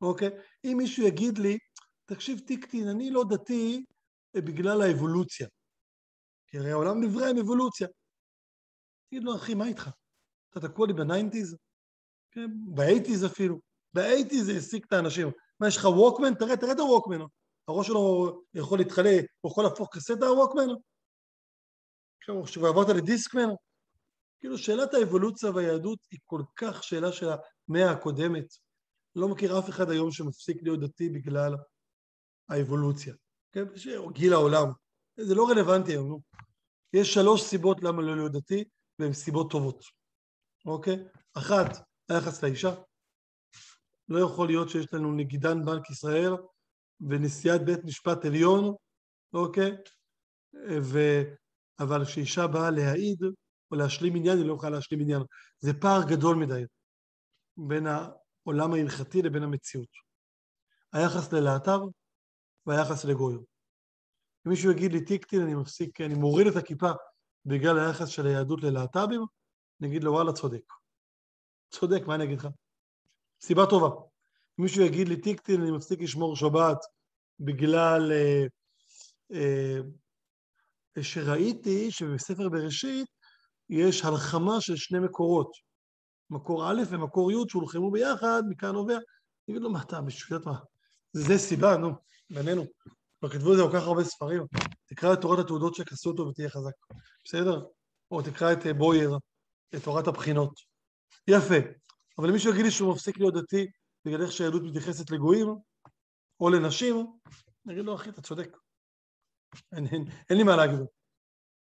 [0.00, 0.28] אוקיי?
[0.64, 1.58] אם מישהו יגיד לי,
[2.04, 3.84] תקשיב טיקטין, אני לא דתי
[4.34, 5.48] בגלל האבולוציה.
[6.46, 7.88] כי הרי העולם נברא עם אבולוציה.
[9.14, 9.90] תגיד לו, אחי, מה איתך?
[10.50, 11.56] אתה תקוע לי ב nineties?
[12.30, 13.60] כן, ב eighties אפילו.
[13.94, 15.28] ב eighties זה העסיק את האנשים.
[15.60, 16.34] מה, יש לך ווקמן?
[16.34, 17.18] תראה, תראה את הווקמן.
[17.68, 20.66] הראש שלו יכול להתחלק, הוא יכול להפוך קסטה הווקמן?
[22.44, 23.48] כשעברת לדיסקמן?
[24.40, 27.26] כאילו, שאלת האבולוציה והיהדות היא כל כך שאלה של
[27.68, 28.46] המאה הקודמת.
[29.16, 31.54] לא מכיר אף אחד היום שמפסיק להיות דתי בגלל
[32.48, 33.14] האבולוציה,
[33.52, 33.64] כן?
[34.12, 34.66] גיל העולם.
[35.16, 36.20] זה לא רלוונטי היום.
[36.92, 38.64] יש שלוש סיבות למה לא להיות דתי,
[38.98, 39.84] והן סיבות טובות,
[40.66, 41.04] אוקיי?
[41.34, 42.74] אחת, היחס לאישה.
[44.08, 46.32] לא יכול להיות שיש לנו נגידן בנק ישראל
[47.00, 48.74] ונשיאת בית משפט עליון,
[49.32, 49.70] אוקיי?
[50.82, 50.98] ו...
[51.80, 53.18] אבל כשאישה באה להעיד
[53.70, 55.22] או להשלים עניין, היא לא יכולה להשלים עניין.
[55.58, 56.62] זה פער גדול מדי
[57.56, 59.88] בין העולם ההלכתי לבין המציאות.
[60.92, 61.80] היחס ללהט"ב
[62.66, 63.38] והיחס לגויר.
[64.46, 66.90] אם מישהו יגיד לי טיקטין, אני מפסיק, אני מוריד את הכיפה
[67.46, 69.24] בגלל היחס של היהדות ללהט"בים,
[69.80, 70.72] נגיד לו וואלה צודק.
[71.70, 72.48] צודק, מה אני אגיד לך?
[73.40, 73.88] סיבה טובה.
[74.58, 76.78] מישהו יגיד לי טיקטין, אני מפסיק לשמור שבת
[77.40, 78.44] בגלל אה,
[79.32, 79.78] אה,
[81.02, 83.06] שראיתי שבספר בראשית
[83.70, 85.50] יש הלחמה של שני מקורות,
[86.30, 88.94] מקור א' ומקור י' שהולחמו ביחד, מכאן עובר.
[88.94, 89.02] אני
[89.50, 90.58] אגיד לו, מה אתה, בשבילות מה?
[91.12, 91.90] זה סיבה, נו,
[92.30, 92.64] בינינו.
[93.24, 94.42] כבר כתבו על זה כל כך הרבה ספרים.
[94.86, 96.72] תקרא את תורת התעודות של קסוטו ותהיה חזק,
[97.24, 97.64] בסדר?
[98.10, 99.18] או תקרא את אה, בויר,
[99.74, 100.60] את תורת הבחינות.
[101.28, 101.54] יפה.
[102.18, 103.66] אבל אם מישהו יגיד לי שהוא מפסיק להיות דתי
[104.04, 105.46] בגלל איך שהיהדות מתייחסת לגויים
[106.40, 107.06] או לנשים,
[107.66, 108.56] אני אגיד לו, אחי, אתה צודק.
[109.72, 110.80] אין, אין, אין לי מה להגיד.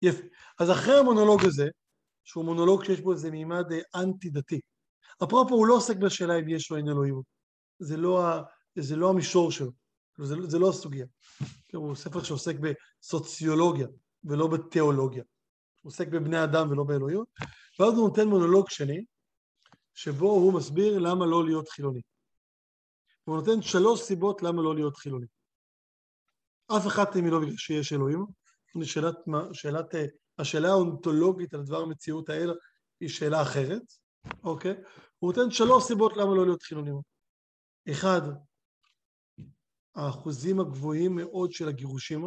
[0.02, 0.22] יפה.
[0.60, 1.68] אז אחרי המונולוג הזה,
[2.24, 4.60] שהוא מונולוג שיש בו איזה מימד אה, אנטי-דתי,
[5.24, 7.22] אפרופו הוא לא עוסק בשאלה אם יש או אין אלוהים,
[7.78, 8.20] זה לא,
[8.78, 9.87] זה לא המישור שלו.
[10.18, 11.06] זה, זה לא הסוגיה.
[11.74, 13.86] הוא ספר שעוסק בסוציולוגיה
[14.24, 15.22] ולא בתיאולוגיה.
[15.80, 17.28] הוא עוסק בבני אדם ולא באלוהיות,
[17.78, 19.04] ואז הוא נותן מונולוג שני,
[19.94, 22.00] שבו הוא מסביר למה לא להיות חילוני.
[23.24, 25.26] הוא נותן שלוש סיבות למה לא להיות חילוני.
[26.76, 28.26] אף אחת מהן היא לא בגלל שיש אלוהים,
[28.82, 29.14] שאלת,
[29.52, 29.94] שאלת,
[30.38, 32.54] השאלה האונתולוגית על דבר מציאות האל
[33.00, 33.82] היא שאלה אחרת,
[34.42, 34.74] אוקיי?
[35.18, 37.00] הוא נותן שלוש סיבות למה לא להיות חילונים.
[37.90, 38.22] אחד,
[39.98, 42.20] האחוזים הגבוהים מאוד של הגירושים,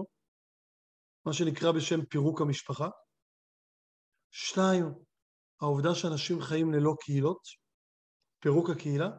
[1.25, 2.89] מה שנקרא בשם פירוק המשפחה.
[4.31, 4.85] שתיים,
[5.61, 7.41] העובדה שאנשים חיים ללא קהילות,
[8.39, 9.09] פירוק הקהילה.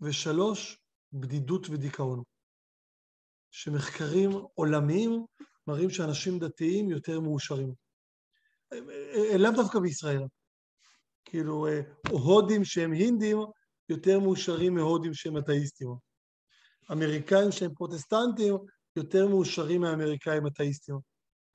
[0.00, 0.78] ושלוש,
[1.12, 2.22] בדידות ודיכאון.
[3.50, 5.26] שמחקרים עולמיים
[5.66, 7.74] מראים שאנשים דתיים יותר מאושרים.
[9.38, 10.22] לאו דווקא בישראל.
[11.24, 11.66] כאילו,
[12.08, 13.38] הודים שהם הינדים
[13.88, 16.11] יותר מאושרים מהודים שהם אתאיסטים.
[16.90, 18.56] אמריקאים שהם פרוטסטנטים
[18.96, 20.98] יותר מאושרים מהאמריקאים אתאיסטים.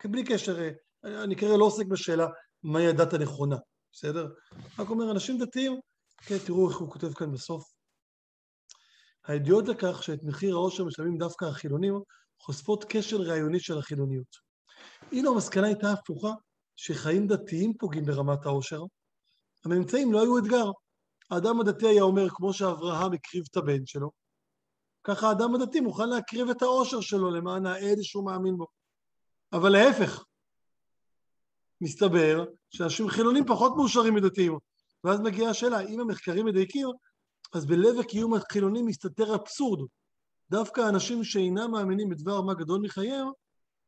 [0.06, 0.70] בלי קשר,
[1.04, 2.28] אני כרגע לא עוסק בשאלה
[2.64, 3.58] מהי הדת הנכונה,
[3.92, 4.28] בסדר?
[4.80, 5.80] רק אומר, אנשים דתיים,
[6.18, 7.64] כן, תראו איך הוא כותב כאן בסוף.
[9.28, 12.00] הידיעות לכך שאת מחיר העושר משלמים דווקא החילונים,
[12.42, 14.36] חושפות קשר רעיוני של החילוניות.
[15.12, 16.32] אילו המסקנה הייתה הפוכה,
[16.76, 18.82] שחיים דתיים פוגעים ברמת העושר,
[19.66, 20.72] הממצאים לא היו אתגר.
[21.32, 24.12] האדם הדתי היה אומר, כמו שאברהם הקריב את הבן שלו,
[25.08, 28.68] ככה האדם הדתי מוכן להקריב את העושר שלו למען העד שהוא מאמין בו.
[29.54, 30.24] אבל להפך,
[31.82, 34.58] מסתבר שאנשים חילונים פחות מאושרים מדתיים.
[35.04, 36.88] ואז מגיעה השאלה, אם המחקרים מדייקים,
[37.54, 39.88] אז בלב הקיום החילוני מסתתר אבסורד.
[40.52, 43.28] דווקא האנשים שאינם מאמינים בדבר מה גדול מחייהם,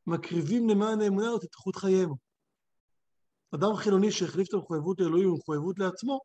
[0.08, 2.10] מקריבים למען האמונה הזאת את איכות חייהם.
[3.56, 6.20] אדם חילוני שהחליף את המחויבות לאלוהים ומחויבות לעצמו,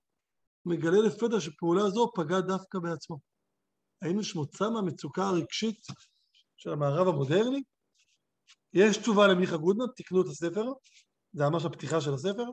[0.66, 3.34] מגלה לפתע שפעולה זו פגעה דווקא בעצמו.
[4.04, 5.86] האם יש מוצא מהמצוקה הרגשית
[6.56, 7.62] של המערב המודרני?
[8.72, 10.64] יש תשובה למיכה גודמן, תקנו את הספר,
[11.32, 12.44] זה ממש הפתיחה של הספר.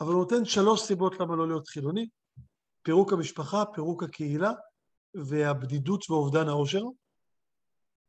[0.00, 2.08] אבל הוא נותן שלוש סיבות למה לא להיות חילוני,
[2.82, 4.52] פירוק המשפחה, פירוק הקהילה
[5.14, 6.82] והבדידות ואובדן העושר,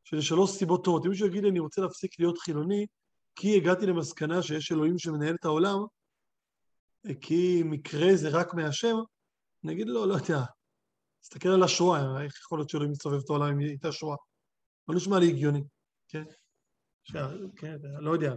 [0.03, 1.05] שזה שלוש סיבות טובות.
[1.05, 2.85] אם מישהו יגיד לי, אני רוצה להפסיק להיות חילוני,
[3.35, 5.77] כי הגעתי למסקנה שיש אלוהים שמנהל את העולם,
[7.21, 8.95] כי מקרה זה רק מהשם,
[9.63, 10.43] אני אגיד לו, לא יודע,
[11.29, 14.15] תסתכל על השואה, איך יכול להיות שאלוהים מסתובב את העולם אם הייתה שואה?
[14.87, 15.63] לא נשמע לי הגיוני,
[16.07, 16.23] כן?
[17.55, 18.33] כן, לא יודע.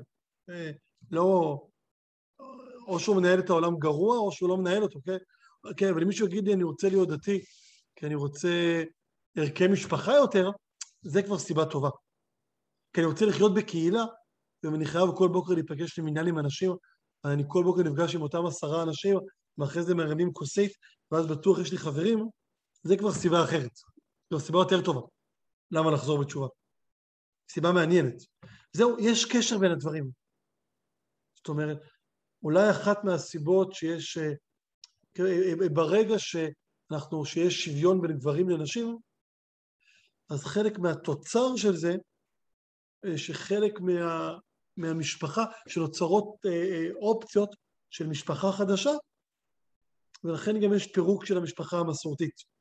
[0.50, 0.70] אה,
[1.10, 1.58] לא...
[2.86, 5.16] או שהוא מנהל את העולם גרוע, או שהוא לא מנהל אותו, כן?
[5.76, 7.44] כן, אבל אם מישהו יגיד לי, אני רוצה להיות דתי,
[7.96, 8.82] כי אני רוצה
[9.36, 10.50] ערכי משפחה יותר,
[11.02, 11.90] זה כבר סיבה טובה.
[12.92, 14.04] כי אני רוצה לחיות בקהילה,
[14.62, 16.72] ואני חייב כל בוקר להיפגש למניין עם אנשים,
[17.24, 19.18] אני כל בוקר נפגש עם אותם עשרה אנשים,
[19.58, 20.72] ואחרי זה מרימים כוסית,
[21.10, 22.28] ואז בטוח יש לי חברים,
[22.82, 23.78] זה כבר סיבה אחרת.
[24.30, 25.00] זו סיבה יותר טובה.
[25.70, 26.46] למה לחזור בתשובה?
[27.50, 28.14] סיבה מעניינת.
[28.72, 30.10] זהו, יש קשר בין הדברים.
[31.36, 31.78] זאת אומרת,
[32.42, 34.32] אולי אחת מהסיבות שיש, אה,
[35.20, 38.98] אה, ברגע שאנחנו, שיש שוויון בין גברים לנשים,
[40.30, 41.96] אז חלק מהתוצר של זה,
[43.04, 44.38] אה, שחלק מה,
[44.76, 46.36] מהמשפחה, שנוצרות
[47.02, 47.56] אופציות
[47.90, 48.90] של משפחה חדשה,
[50.24, 52.57] ולכן גם יש פירוק של המשפחה המסורתית.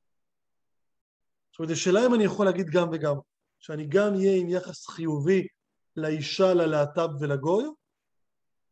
[1.57, 3.15] זאת אומרת, השאלה אם אני יכול להגיד גם וגם,
[3.59, 5.47] שאני גם אהיה עם יחס חיובי
[5.95, 7.63] לאישה, ללהט"ב ולגוי,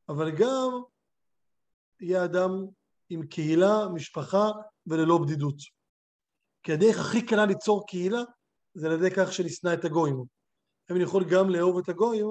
[0.09, 0.81] אבל גם
[2.01, 2.51] יהיה אדם
[3.09, 4.51] עם קהילה, משפחה
[4.87, 5.55] וללא בדידות.
[6.63, 8.21] כי הדרך הכי קלה ליצור קהילה
[8.73, 10.23] זה על ידי כך שנשנא את הגויים.
[10.89, 12.27] האם אני יכול גם לאהוב את הגויים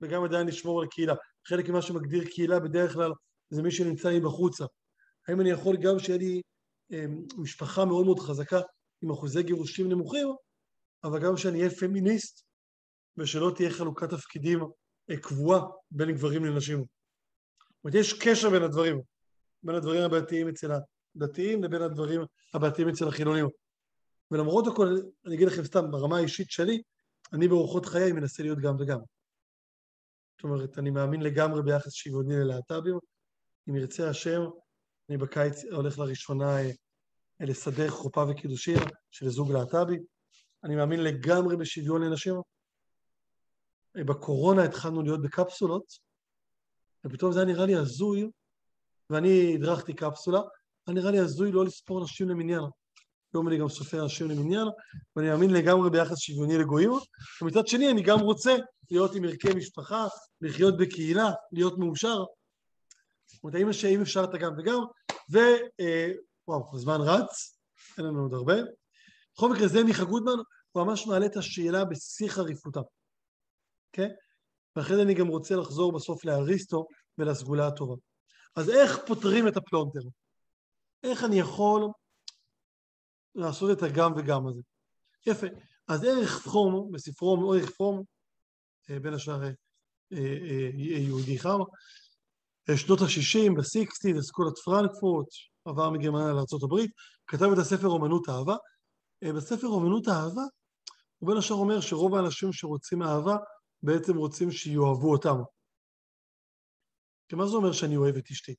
[0.00, 1.14] וגם עדיין לשמור על קהילה.
[1.46, 3.12] חלק ממה שמגדיר קהילה בדרך כלל
[3.50, 4.64] זה מי שנמצא לי בחוצה.
[5.28, 6.42] האם אני יכול גם שיהיה לי
[6.92, 7.04] אה,
[7.38, 8.60] משפחה מאוד מאוד חזקה
[9.02, 10.28] עם אחוזי גירושים נמוכים,
[11.04, 12.44] אבל גם שאני אהיה פמיניסט
[13.16, 14.60] ושלא תהיה חלוקת תפקידים
[15.10, 15.60] אה, קבועה
[15.90, 16.78] בין גברים לנשים.
[16.78, 19.00] זאת אומרת, יש קשר בין הדברים,
[19.62, 20.70] בין הדברים הבעייתיים אצל
[21.16, 22.20] הדתיים לבין הדברים
[22.54, 23.46] הבעייתיים אצל החילונים.
[24.30, 24.88] ולמרות הכל,
[25.26, 26.82] אני אגיד לכם סתם, ברמה האישית שלי,
[27.32, 28.98] אני באורחות חיי מנסה להיות גם וגם.
[30.36, 32.98] זאת אומרת, אני מאמין לגמרי ביחס שוויוני ללהט"בים.
[33.68, 34.40] אם ירצה השם,
[35.08, 36.70] אני בקיץ הולך לראשונה אה,
[37.46, 38.78] לסדר חופה וקידושין
[39.10, 39.98] של זוג להט"בי.
[40.64, 42.34] אני מאמין לגמרי בשוויון לנשים.
[43.94, 45.84] בקורונה התחלנו להיות בקפסולות,
[47.06, 48.30] ופתאום זה היה נראה לי הזוי,
[49.10, 50.40] ואני הדרכתי קפסולה,
[50.86, 52.62] היה נראה לי הזוי לא לספור נשים למניין.
[53.34, 54.66] היום אני גם סופר נשים למניין,
[55.16, 56.90] ואני מאמין לגמרי ביחס שוויוני לגויים,
[57.42, 58.56] ומצד שני אני גם רוצה
[58.90, 60.06] להיות עם ערכי משפחה,
[60.40, 62.24] לחיות בקהילה, להיות מאושר.
[63.26, 64.80] זאת אומרת, האם אפשר את הגם וגם,
[65.32, 65.38] ו...
[65.80, 66.12] אה,
[66.50, 67.58] וואו, הזמן רץ,
[67.98, 68.54] אין לנו עוד הרבה.
[69.34, 70.38] בכל מקרה, זה מיכה גודמן,
[70.72, 72.80] הוא ממש מעלה את השאלה בשיא חריפותה,
[73.88, 74.06] אוקיי?
[74.06, 74.10] Okay?
[74.76, 76.86] ואחרי זה אני גם רוצה לחזור בסוף לאריסטו
[77.18, 77.94] ולסגולה הטובה.
[78.56, 80.00] אז איך פותרים את הפלונטר?
[81.02, 81.88] איך אני יכול
[83.34, 84.60] לעשות את הגם וגם הזה?
[85.26, 85.46] יפה.
[85.88, 88.02] אז אריך פרום, בספרו אריך פרום,
[88.90, 89.48] אה, בין השאר אה,
[90.12, 91.58] אה, יהודי חם,
[92.76, 95.26] שנות ה-60, ב-60, אסכולת פרנקפורט,
[95.64, 96.86] עבר מגרמניה לארה"ב,
[97.26, 98.56] כתב את הספר אומנות אהבה.
[99.24, 100.42] בספר אומנות אהבה,
[101.18, 103.36] הוא בין השאר אומר שרוב האנשים שרוצים אהבה,
[103.82, 105.36] בעצם רוצים שיאהבו אותם.
[107.28, 108.54] כי מה זה אומר שאני אוהב את אשתי?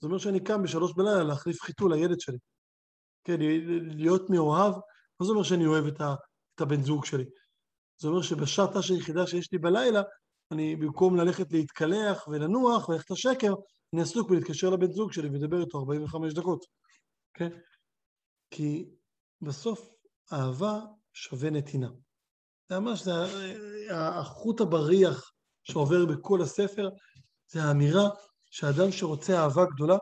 [0.00, 2.38] זה אומר שאני קם בשלוש בלילה להחליף חיתול לילד שלי.
[3.24, 3.36] כן,
[3.96, 4.72] להיות מאוהב,
[5.20, 6.14] מה זה אומר שאני אוהב את, ה,
[6.54, 7.24] את הבן זוג שלי?
[7.98, 10.02] זה אומר שבשעת היחידה שיש לי בלילה,
[10.52, 13.54] אני במקום ללכת להתקלח ולנוח וללכת לשקר,
[13.92, 16.64] אני עסוק בלהתקשר לבן זוג שלי ולדבר איתו 45 דקות,
[17.34, 17.48] כן?
[18.50, 18.90] כי
[19.40, 19.88] בסוף
[20.32, 20.80] אהבה
[21.12, 21.90] שווה נתינה.
[22.68, 23.12] זה ממש, זה
[23.90, 26.88] החוט הבריח שעובר בכל הספר,
[27.48, 28.08] זה האמירה
[28.50, 29.96] שאדם שרוצה אהבה גדולה,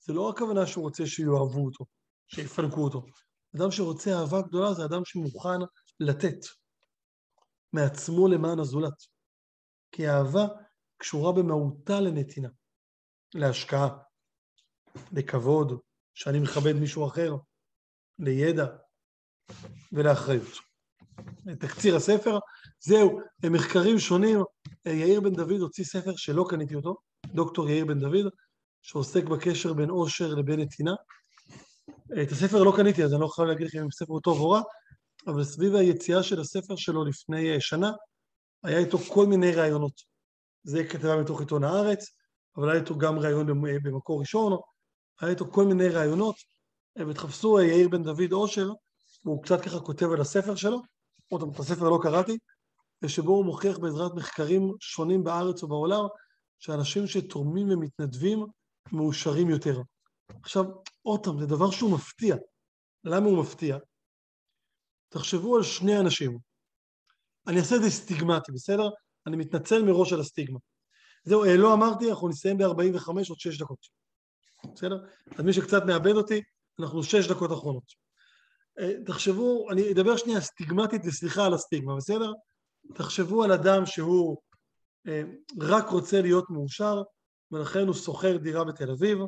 [0.00, 1.84] זה לא הכוונה שהוא רוצה שיאהבו אותו,
[2.26, 3.02] שיפנקו אותו.
[3.56, 5.58] אדם שרוצה אהבה גדולה זה אדם שמוכן
[6.00, 6.38] לתת
[7.72, 8.94] מעצמו למען הזולת.
[9.92, 10.46] כי אהבה
[10.96, 12.48] קשורה במהותה לנתינה,
[13.34, 13.88] להשקעה,
[15.12, 15.80] לכבוד,
[16.14, 17.36] שאני מכבד מישהו אחר,
[18.18, 18.66] לידע
[19.92, 20.58] ולאחריות.
[21.60, 22.38] תקציר הספר,
[22.80, 24.38] זהו, מחקרים שונים,
[24.86, 28.32] יאיר בן דוד הוציא ספר שלא קניתי אותו, דוקטור יאיר בן דוד,
[28.82, 30.94] שעוסק בקשר בין עושר לבין נתינה.
[32.22, 34.50] את הספר לא קניתי, אז אני לא יכול להגיד לכם אם הספר הוא טוב או
[34.50, 34.62] רע,
[35.26, 37.92] אבל סביב היציאה של הספר שלו לפני שנה,
[38.64, 40.00] היה איתו כל מיני רעיונות.
[40.64, 42.06] זה כתבה מתוך עיתון הארץ,
[42.56, 43.46] אבל היה איתו גם רעיון
[43.82, 44.52] במקור ראשון,
[45.20, 46.36] היה איתו כל מיני רעיונות,
[47.08, 48.70] ותחפשו יאיר בן דוד אושר,
[49.24, 50.80] והוא קצת ככה כותב על הספר שלו,
[51.28, 52.38] עוד את הספר לא קראתי,
[53.02, 56.04] ושבו הוא מוכיח בעזרת מחקרים שונים בארץ ובעולם,
[56.58, 58.46] שאנשים שתורמים ומתנדבים
[58.92, 59.80] מאושרים יותר.
[60.42, 60.64] עכשיו,
[61.02, 62.36] עוד פעם, זה דבר שהוא מפתיע.
[63.04, 63.78] למה הוא מפתיע?
[65.08, 66.38] תחשבו על שני אנשים.
[67.46, 68.90] אני אעשה את זה סטיגמטי, בסדר?
[69.26, 70.58] אני מתנצל מראש על הסטיגמה.
[71.24, 73.86] זהו, אה, לא אמרתי, אנחנו נסיים ב-45 עוד 6 דקות.
[74.74, 75.04] בסדר?
[75.36, 76.42] אז מי שקצת מאבד אותי,
[76.80, 77.84] אנחנו 6 דקות אחרונות.
[78.78, 82.32] אה, תחשבו, אני אדבר שנייה סטיגמטית וסליחה על הסטיגמה, בסדר?
[82.94, 84.36] תחשבו על אדם שהוא
[85.08, 85.22] אה,
[85.60, 87.02] רק רוצה להיות מאושר,
[87.52, 89.18] ולכן הוא שוכר דירה בתל אביב,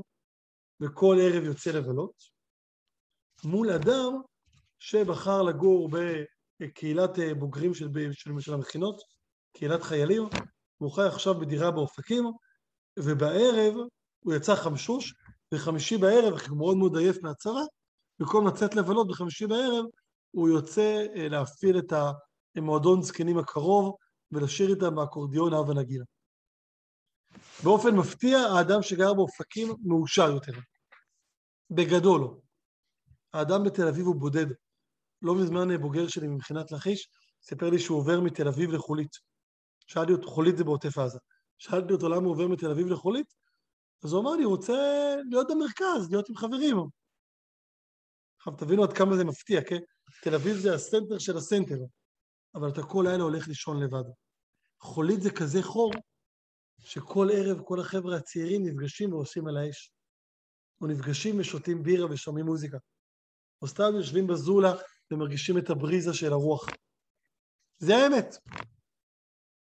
[0.80, 2.14] וכל ערב יוצא לבלות,
[3.44, 4.20] מול אדם
[4.78, 5.90] שבחר לגור
[6.60, 9.00] בקהילת בוגרים של, של, של המכינות,
[9.56, 10.22] קהילת חיילים,
[10.80, 12.24] והוא חי עכשיו בדירה באופקים,
[12.98, 13.74] ובערב
[14.20, 15.14] הוא יצא חמשוש,
[15.54, 17.62] וחמישי בערב, הוא מאוד מאוד עייף מהצרה,
[18.18, 19.84] במקום לצאת לבלות בחמישי בערב,
[20.30, 21.92] הוא יוצא אה, להפעיל את
[22.56, 23.96] המועדון זקנים הקרוב
[24.32, 26.04] ולשיר איתם באקורדיון אב הנגילה.
[27.64, 30.52] באופן מפתיע, האדם שגר באופקים מאושר יותר.
[31.70, 32.40] בגדול.
[33.32, 34.46] האדם בתל אביב הוא בודד.
[35.22, 37.08] לא מזמן אה, בוגר שלי ממכינת לכיש,
[37.42, 39.33] סיפר לי שהוא עובר מתל אביב לחולית.
[39.86, 41.18] שאלתי אותו, חולית זה בעוטף עזה.
[41.58, 43.34] שאלתי אותו למה הוא עובר מתל אביב לחולית,
[44.04, 44.72] אז הוא אמר לי, הוא רוצה
[45.30, 46.76] להיות במרכז, להיות עם חברים.
[48.36, 49.78] עכשיו תבינו עד כמה זה מפתיע, כן?
[50.22, 51.78] תל אביב זה הסנטר של הסנטר,
[52.54, 54.04] אבל אתה כל לילה הולך לישון לבד.
[54.80, 55.92] חולית זה כזה חור,
[56.78, 59.92] שכל ערב כל החבר'ה הצעירים נפגשים ועושים על האש.
[60.80, 62.78] או נפגשים ושותים בירה ושומעים מוזיקה.
[63.62, 64.72] או סתם יושבים בזולה
[65.10, 66.66] ומרגישים את הבריזה של הרוח.
[67.78, 68.36] זה האמת.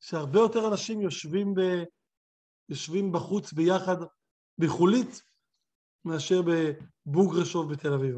[0.07, 1.61] שהרבה יותר אנשים יושבים, ב...
[2.69, 3.97] יושבים בחוץ ביחד
[4.59, 5.23] בחולית
[6.05, 8.17] מאשר בבוגרשוב בתל אביב.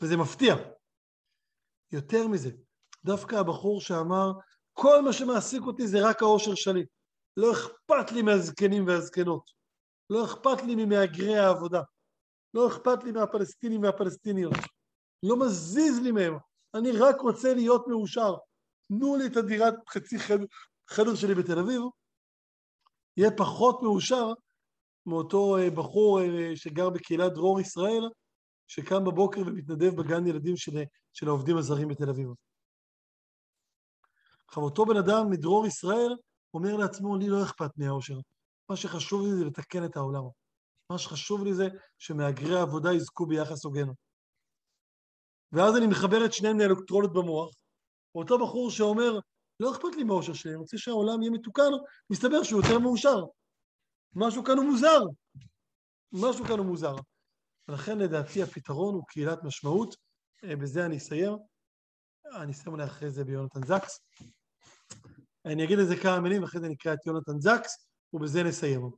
[0.00, 0.54] וזה מפתיע.
[1.92, 2.50] יותר מזה,
[3.04, 4.32] דווקא הבחור שאמר,
[4.72, 6.86] כל מה שמעסיק אותי זה רק האושר שלי.
[7.36, 9.50] לא אכפת לי מהזקנים והזקנות.
[10.10, 11.82] לא אכפת לי ממהגרי העבודה.
[12.54, 14.54] לא אכפת לי מהפלסטינים והפלסטיניות.
[15.22, 16.34] לא מזיז לי מהם.
[16.74, 18.34] אני רק רוצה להיות מאושר.
[18.88, 20.44] תנו לי את הדירת חצי חדר,
[20.92, 21.82] חדר שלי בתל אביב,
[23.16, 24.32] יהיה פחות מאושר
[25.06, 28.02] מאותו אה, בחור אה, שגר בקהילת דרור ישראל,
[28.66, 32.28] שקם בבוקר ומתנדב בגן ילדים של, של העובדים הזרים בתל אביב.
[34.48, 36.16] עכשיו אותו בן אדם מדרור ישראל
[36.54, 38.18] אומר לעצמו, לי לא אכפת מהאושר,
[38.68, 40.22] מה שחשוב לי זה לתקן את העולם.
[40.90, 43.86] מה שחשוב לי זה שמהגרי העבודה יזכו ביחס הוגן.
[45.52, 47.54] ואז אני מחבר את שניהם לאלקטרונות במוח,
[48.14, 49.18] אותו בחור שאומר,
[49.62, 51.70] לא אכפת לי מהאושר שלי, אני רוצה שהעולם יהיה מתוקן,
[52.10, 53.24] מסתבר שהוא יותר מאושר.
[54.14, 55.00] משהו כאן הוא מוזר.
[56.12, 56.94] משהו כאן הוא מוזר.
[57.68, 59.94] ולכן לדעתי הפתרון הוא קהילת משמעות.
[60.44, 61.32] אה, בזה אני אסיים.
[62.42, 64.00] אני אסיים אולי אחרי זה ביונתן זקס.
[65.44, 68.90] אני אגיד לזה כמה מילים, ואחרי זה נקרא את יונתן זקס, ובזה נסיים.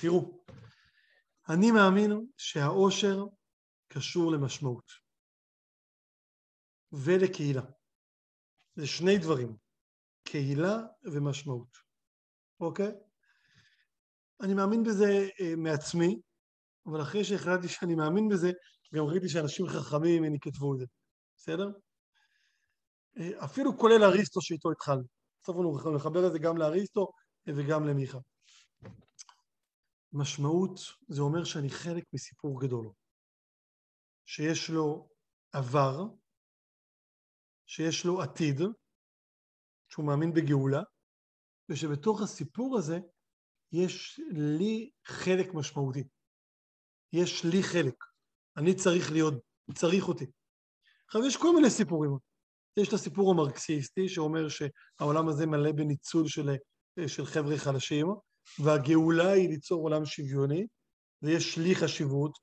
[0.00, 0.44] תראו,
[1.48, 3.24] אני מאמין שהאושר
[3.88, 4.90] קשור למשמעות
[6.92, 7.62] ולקהילה.
[8.78, 9.56] זה שני דברים,
[10.24, 11.78] קהילה ומשמעות,
[12.60, 12.92] אוקיי?
[14.40, 16.20] אני מאמין בזה אה, מעצמי,
[16.86, 18.50] אבל אחרי שהחלטתי שאני מאמין בזה,
[18.94, 20.86] גם ראיתי שאנשים חכמים ממני כתבו את זה,
[21.36, 21.70] בסדר?
[23.18, 25.04] אה, אפילו כולל אריסטו שאיתו התחלנו.
[25.42, 27.12] בסוף אנחנו נחבר את זה גם לאריסטו
[27.46, 28.18] וגם למיכה.
[30.12, 32.90] משמעות זה אומר שאני חלק מסיפור גדול,
[34.26, 35.08] שיש לו
[35.52, 36.04] עבר,
[37.68, 38.60] שיש לו עתיד,
[39.88, 40.82] שהוא מאמין בגאולה,
[41.68, 42.98] ושבתוך הסיפור הזה
[43.72, 46.04] יש לי חלק משמעותי.
[47.12, 48.04] יש לי חלק.
[48.56, 49.34] אני צריך להיות,
[49.74, 50.26] צריך אותי.
[51.06, 52.10] עכשיו, יש כל מיני סיפורים.
[52.76, 56.56] יש את הסיפור המרקסיסטי שאומר שהעולם הזה מלא בניצול של,
[57.06, 58.06] של חבר'ה חלשים,
[58.58, 60.66] והגאולה היא ליצור עולם שוויוני,
[61.22, 62.38] ויש לי חשיבות.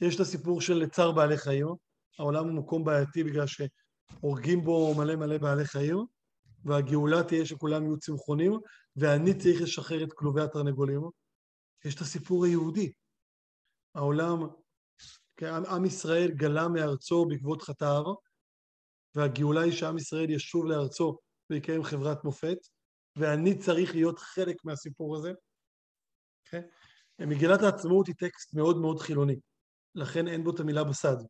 [0.00, 1.74] יש את הסיפור של צער בעלי חיים,
[2.18, 3.46] העולם הוא מקום בעייתי בגלל
[4.20, 6.06] שהורגים בו מלא מלא בעלי חיים,
[6.64, 8.52] והגאולה תהיה שכולם יהיו צמחונים,
[8.96, 11.00] ואני צריך לשחרר את כלובי התרנגולים.
[11.84, 12.92] יש את הסיפור היהודי.
[13.94, 14.38] העולם,
[15.36, 18.14] כן, עם ישראל גלה מארצו בעקבות חטאיו,
[19.14, 21.18] והגאולה היא שעם ישראל ישוב לארצו
[21.50, 22.58] ויקיים חברת מופת,
[23.16, 25.30] ואני צריך להיות חלק מהסיפור הזה.
[25.30, 26.50] Okay?
[26.50, 26.62] כן?
[27.18, 29.36] מגילת העצמאות היא טקסט מאוד מאוד חילוני,
[29.94, 31.16] לכן אין בו את המילה בסד.
[31.16, 31.26] Okay?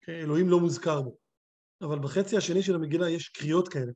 [0.00, 0.12] כן?
[0.12, 1.21] אלוהים לא מוזכר בו.
[1.82, 3.92] אבל בחצי השני של המגילה יש קריאות כאלה.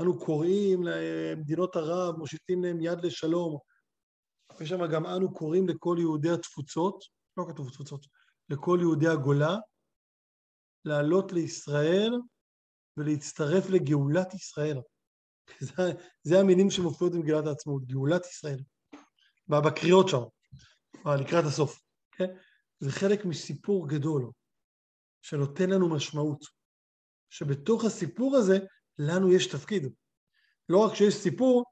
[0.00, 3.58] אנו קוראים למדינות ערב, מושיטים להם יד לשלום.
[4.60, 7.04] יש שם גם אנו קוראים לכל יהודי התפוצות,
[7.36, 8.06] לא כתוב תפוצות,
[8.48, 9.56] לכל יהודי הגולה,
[10.84, 12.12] לעלות לישראל
[12.96, 14.78] ולהצטרף לגאולת ישראל.
[15.60, 18.58] זה, זה המינים שמופיעות במגילת העצמאות, גאולת ישראל.
[19.48, 20.22] בקריאות שם,
[21.20, 21.82] לקראת הסוף,
[22.12, 22.26] כן?
[22.80, 24.30] זה חלק מסיפור גדול
[25.22, 26.55] שנותן לנו משמעות,
[27.30, 28.58] שבתוך הסיפור הזה
[28.98, 29.92] לנו יש תפקיד.
[30.68, 31.64] לא רק שיש סיפור,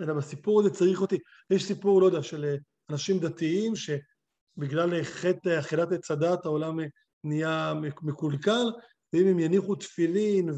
[0.00, 1.18] אלא בסיפור הזה צריך אותי.
[1.50, 2.56] יש סיפור, לא יודע, של
[2.90, 6.78] אנשים דתיים שבגלל חטא אכילת עץ הדת העולם
[7.24, 8.72] נהיה מקולקל,
[9.12, 10.50] ואם הם יניחו תפילין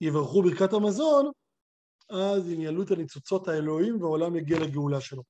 [0.00, 1.30] ויברכו אה, ברכת המזון,
[2.10, 5.22] אז הם יעלו את הניצוצות האלוהים והעולם יגיע לגאולה שלו.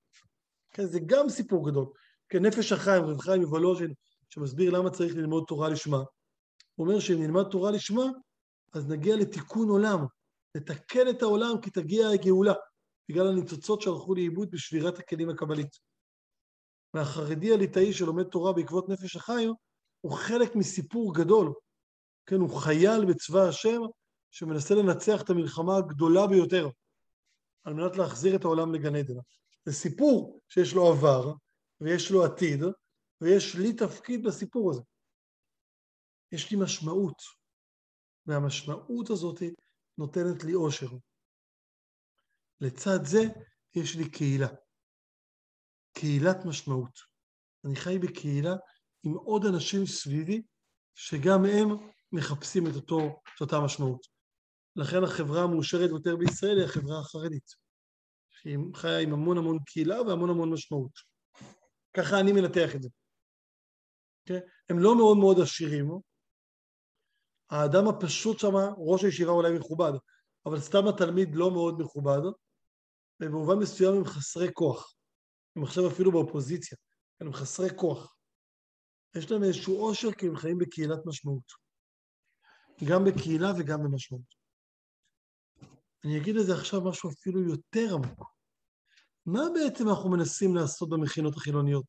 [0.70, 1.86] כן, זה גם סיפור גדול.
[2.28, 3.92] כן, נפש החיים, רב חיים מוולוז'ין,
[4.30, 6.02] שמסביר למה צריך ללמוד תורה לשמה.
[6.78, 8.04] הוא אומר שאם נלמד תורה לשמה,
[8.72, 9.98] אז נגיע לתיקון עולם,
[10.54, 12.54] לתקן את העולם כי תגיע הגאולה,
[13.08, 15.76] בגלל הניצוצות שהלכו לאיבוד בשבירת הכלים הקבלית.
[16.94, 19.52] והחרדי הליטאי שלומד תורה בעקבות נפש החיים,
[20.00, 21.52] הוא חלק מסיפור גדול.
[22.26, 23.80] כן, הוא חייל בצבא השם
[24.30, 26.68] שמנסה לנצח את המלחמה הגדולה ביותר
[27.64, 29.14] על מנת להחזיר את העולם לגן עדן.
[29.64, 31.32] זה סיפור שיש לו עבר
[31.80, 32.62] ויש לו עתיד
[33.20, 34.82] ויש לי תפקיד בסיפור הזה.
[36.32, 37.22] יש לי משמעות,
[38.26, 39.42] והמשמעות הזאת
[39.98, 40.86] נותנת לי אושר.
[42.60, 43.22] לצד זה
[43.74, 44.48] יש לי קהילה,
[45.92, 46.98] קהילת משמעות.
[47.64, 48.54] אני חי בקהילה
[49.04, 50.42] עם עוד אנשים סביבי,
[50.94, 51.68] שגם הם
[52.12, 52.98] מחפשים את, אותו,
[53.36, 54.06] את אותה משמעות.
[54.76, 57.54] לכן החברה המאושרת יותר בישראל היא החברה החרדית,
[58.30, 60.92] שהיא חיה עם המון המון קהילה והמון המון משמעות.
[61.96, 62.88] ככה אני מנתח את זה.
[62.88, 62.92] Okay?
[64.26, 64.38] כן?
[64.70, 65.90] הם לא מאוד מאוד עשירים,
[67.50, 69.92] האדם הפשוט שם, ראש הישיבה אולי מכובד,
[70.46, 72.20] אבל סתם התלמיד לא מאוד מכובד,
[73.20, 74.94] ובמובן מסוים הם חסרי כוח.
[75.56, 76.78] הם עכשיו אפילו באופוזיציה,
[77.20, 78.16] הם חסרי כוח.
[79.16, 81.52] יש להם איזשהו עושר כי הם חיים בקהילת משמעות.
[82.88, 84.38] גם בקהילה וגם במשמעות.
[86.04, 88.38] אני אגיד לזה עכשיו משהו אפילו יותר עמוק.
[89.26, 91.86] מה בעצם אנחנו מנסים לעשות במכינות החילוניות?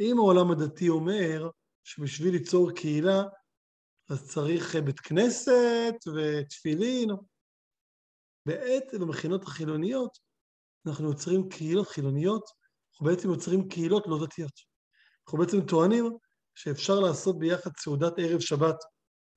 [0.00, 1.50] אם העולם הדתי אומר
[1.84, 3.22] שבשביל ליצור קהילה
[4.10, 7.08] אז צריך בית כנסת ותפילין.
[8.46, 10.18] בעצם במכינות החילוניות
[10.86, 12.42] אנחנו יוצרים קהילות חילוניות,
[12.92, 14.52] אנחנו בעצם יוצרים קהילות לא דתיות.
[15.26, 16.04] אנחנו בעצם טוענים
[16.54, 18.76] שאפשר לעשות ביחד סעודת ערב שבת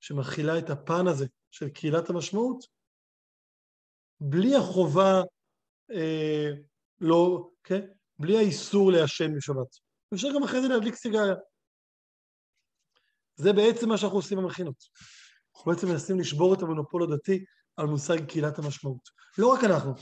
[0.00, 2.64] שמכילה את הפן הזה של קהילת המשמעות,
[4.20, 5.22] בלי החובה,
[5.90, 6.50] אה,
[7.00, 7.80] לא, כן?
[8.18, 9.76] בלי האיסור לעשן בשבת.
[10.14, 11.34] אפשר גם אחרי זה להדליק סיגריה.
[13.36, 14.84] זה בעצם מה שאנחנו עושים במכינות.
[15.56, 17.44] אנחנו בעצם מנסים לשבור את המונופול הדתי
[17.76, 19.08] על מושג קהילת המשמעות.
[19.38, 19.94] לא רק אנחנו,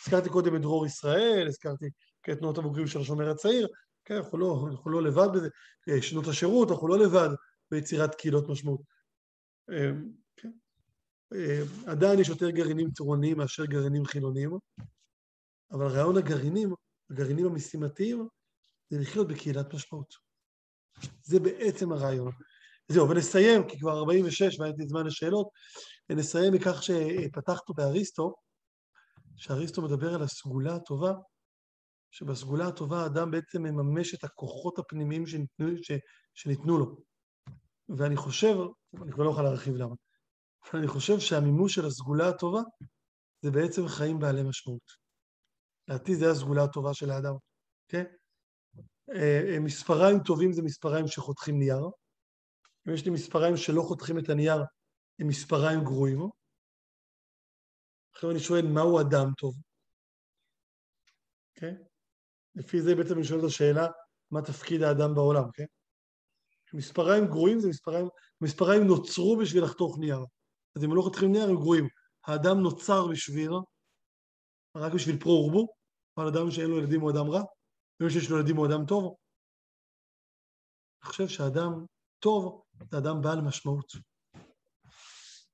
[0.00, 1.86] הזכרתי קודם את דרור ישראל, הזכרתי
[2.30, 3.68] את תנועות הבוגרים של השומר הצעיר,
[4.04, 5.48] כן, אנחנו לא, אנחנו לא לבד בזה,
[6.02, 7.28] שנות השירות, אנחנו לא לבד
[7.70, 8.80] ביצירת קהילות משמעות.
[9.70, 10.52] אמ, כן.
[11.34, 14.50] אמ, עדיין יש יותר גרעינים צורניים מאשר גרעינים חילוניים,
[15.72, 16.74] אבל רעיון הגרעינים,
[17.10, 18.28] הגרעינים המשימתיים,
[18.90, 20.14] זה לחיות בקהילת משמעות.
[21.22, 22.32] זה בעצם הרעיון.
[22.92, 25.48] זהו, ונסיים, כי כבר 46 והיה זמן לשאלות,
[26.10, 28.34] ונסיים מכך שפתחנו באריסטו,
[29.36, 31.12] שאריסטו מדבר על הסגולה הטובה,
[32.10, 35.92] שבסגולה הטובה האדם בעצם מממש את הכוחות הפנימיים שניתנו, ש,
[36.34, 36.96] שניתנו לו.
[37.98, 38.56] ואני חושב,
[39.02, 39.94] אני כבר לא יכול להרחיב למה,
[40.64, 42.60] אבל אני חושב שהמימוש של הסגולה הטובה
[43.42, 44.82] זה בעצם חיים בעלי משמעות.
[45.88, 47.34] לדעתי זה הסגולה הטובה של האדם,
[47.88, 48.04] כן?
[49.60, 51.90] מספריים טובים זה מספריים שחותכים נייר,
[52.90, 54.62] אם יש לי מספריים שלא חותכים את הנייר,
[55.18, 56.18] הם מספריים גרועים.
[58.12, 59.54] עכשיו אני שואל, מהו אדם טוב?
[61.54, 61.74] כן?
[62.54, 63.86] לפי זה בעצם אני שואל את השאלה,
[64.30, 65.64] מה תפקיד האדם בעולם, כן?
[66.74, 68.08] מספריים גרועים זה מספריים,
[68.40, 70.24] מספריים נוצרו בשביל לחתוך נייר.
[70.76, 71.88] אז אם לא חותכים נייר הם גרועים.
[72.26, 73.50] האדם נוצר בשביל,
[74.76, 75.66] רק בשביל פרו ורבו,
[76.16, 77.42] אבל אדם שאין לו ילדים הוא אדם רע,
[78.00, 79.16] ומי שיש לו ילדים הוא אדם טוב.
[81.02, 81.86] אני חושב שאדם
[82.18, 83.92] טוב זה אדם בעל משמעות.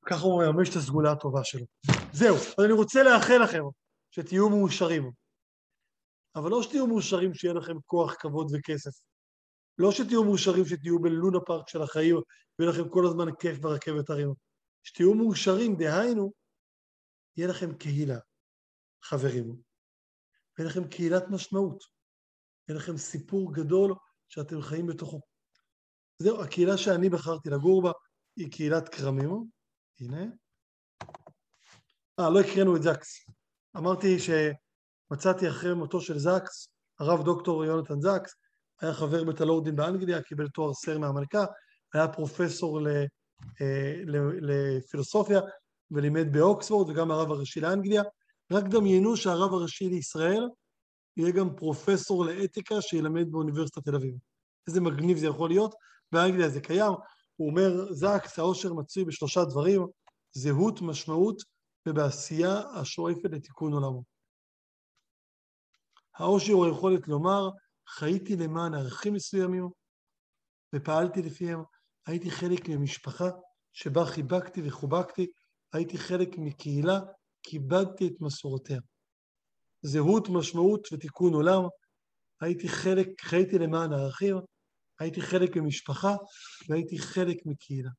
[0.06, 1.66] ככה הוא מממש את הסגולה הטובה שלו.
[2.12, 3.62] זהו, אז אני רוצה לאחל לכם
[4.10, 5.10] שתהיו מאושרים.
[6.36, 8.90] אבל לא שתהיו מאושרים שיהיה לכם כוח, כבוד וכסף.
[9.78, 12.16] לא שתהיו מאושרים שתהיו בלונה פארק של החיים
[12.58, 14.32] ויהיה לכם כל הזמן כיף ברכבת הרים.
[14.82, 16.32] שתהיו מאושרים, דהיינו,
[17.36, 18.18] יהיה לכם קהילה,
[19.02, 19.56] חברים.
[20.58, 21.84] יהיה לכם קהילת משמעות.
[22.68, 23.94] יהיה לכם סיפור גדול
[24.28, 25.20] שאתם חיים בתוכו.
[26.18, 27.92] זהו, הקהילה שאני בחרתי לגור בה
[28.36, 29.44] היא קהילת כרמים.
[30.00, 30.26] הנה.
[32.20, 33.30] אה, לא הקראנו את זקס.
[33.76, 36.68] אמרתי שמצאתי אחרי מותו של זקס,
[37.00, 38.34] הרב דוקטור יונתן זקס,
[38.80, 41.44] היה חבר בית הלורדין באנגליה, קיבל תואר סר מהמלכה,
[41.94, 43.04] היה פרופסור אה,
[44.40, 45.40] לפילוסופיה
[45.90, 48.02] ולימד באוקספורד וגם הרב הראשי לאנגליה,
[48.52, 50.48] רק דמיינו שהרב הראשי לישראל
[51.16, 54.14] יהיה גם פרופסור לאתיקה שילמד באוניברסיטת תל אביב.
[54.66, 55.74] איזה מגניב זה יכול להיות,
[56.12, 56.92] באנגליה זה קיים.
[57.36, 59.86] הוא אומר, זקס, העושר מצוי בשלושה דברים,
[60.32, 61.42] זהות, משמעות
[61.88, 64.02] ובעשייה השואפת לתיקון עולמו.
[66.14, 67.50] העושר הוא היכולת לומר,
[67.88, 69.68] חייתי למען ערכים מסוימים
[70.74, 71.62] ופעלתי לפיהם,
[72.06, 73.30] הייתי חלק ממשפחה
[73.72, 75.26] שבה חיבקתי וחובקתי,
[75.72, 77.00] הייתי חלק מקהילה,
[77.42, 78.80] כיבדתי את מסורותיה.
[79.82, 81.62] זהות, משמעות ותיקון עולם,
[82.40, 84.36] הייתי חלק, חייתי למען הערכים,
[85.00, 86.14] הייתי חלק ממשפחה
[86.68, 87.90] והייתי חלק מקהילה.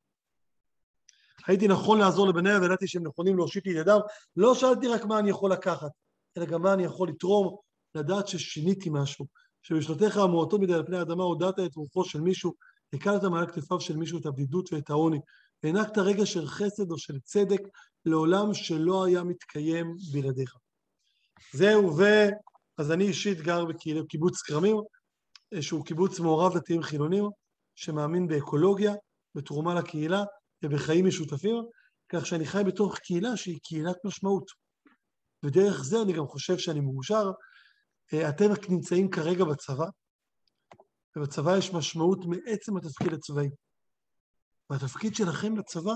[1.46, 4.00] הייתי נכון לעזור לבניה וידעתי שהם נכונים להושיט לי ידיו.
[4.36, 5.90] לא שאלתי רק מה אני יכול לקחת,
[6.36, 7.56] אלא גם מה אני יכול לתרום,
[7.94, 9.26] לדעת ששיניתי משהו,
[9.62, 12.54] שבשנותיך המועטות מדי על פני האדמה הודעת את רוחו של מישהו,
[12.92, 15.18] הקלת מעל כתפיו של מישהו את הבדידות ואת העוני,
[15.62, 17.60] והענקת רגע של חסד או של צדק
[18.04, 20.56] לעולם שלא היה מתקיים בלעדיך.
[21.52, 22.04] זהו, ו...
[22.78, 24.76] אז אני אישית גר בקיבוץ כרמים,
[25.60, 27.24] שהוא קיבוץ מעורב דתיים חילונים,
[27.74, 28.94] שמאמין באקולוגיה,
[29.34, 30.24] בתרומה לקהילה
[30.62, 31.54] ובחיים משותפים,
[32.08, 34.50] כך שאני חי בתוך קהילה שהיא קהילת משמעות.
[35.42, 37.30] ודרך זה אני גם חושב שאני מאושר.
[38.14, 39.86] אה, אתם נמצאים כרגע בצבא,
[41.16, 43.48] ובצבא יש משמעות מעצם התפקיד הצבאי.
[44.70, 45.94] והתפקיד שלכם בצבא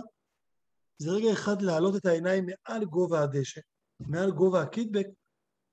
[0.98, 3.60] זה רגע אחד להעלות את העיניים מעל גובה הדשא,
[4.00, 5.06] מעל גובה הקידבק,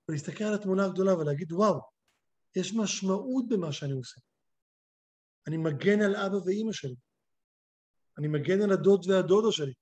[0.10, 1.80] ולהסתכל על התמונה הגדולה ולהגיד, וואו,
[2.56, 4.22] יש משמעות במה שאני עושה.
[5.48, 6.96] אני מגן על אבא ואימא שלי.
[8.18, 9.74] אני מגן על הדוד והדודה שלי.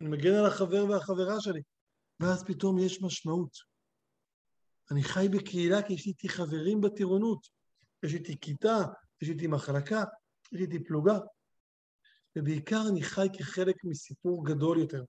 [0.00, 1.62] אני מגן על החבר והחברה שלי.
[2.20, 3.56] ואז פתאום יש משמעות.
[4.90, 7.46] אני חי בקהילה כי יש איתי חברים בטירונות.
[8.02, 8.78] יש איתי כיתה,
[9.22, 10.04] יש איתי מחלקה,
[10.52, 11.18] יש איתי פלוגה.
[12.36, 15.04] ובעיקר אני חי כחלק מסיפור גדול יותר.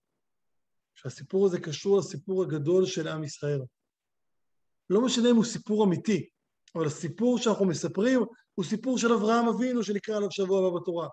[0.95, 3.59] שהסיפור הזה קשור לסיפור הגדול של עם ישראל.
[4.89, 6.29] לא משנה אם הוא סיפור אמיתי,
[6.77, 8.25] אבל הסיפור שאנחנו מספרים
[8.55, 11.07] הוא סיפור של אברהם אבינו שנקרא עליו שבוע הבא בתורה.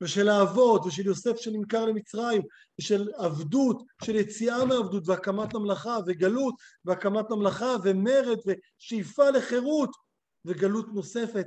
[0.00, 2.42] ושל האבות, ושל יוסף שנמכר למצרים,
[2.80, 6.54] ושל עבדות, של יציאה מעבדות, והקמת ממלכה, וגלות,
[6.84, 9.90] והקמת ממלכה, ומרד, ושאיפה לחירות,
[10.44, 11.46] וגלות נוספת,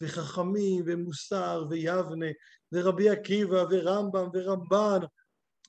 [0.00, 2.26] וחכמים, ומוסר, ויבנה,
[2.72, 5.00] ורבי עקיבא, ורמב"ם, ורמב"ן,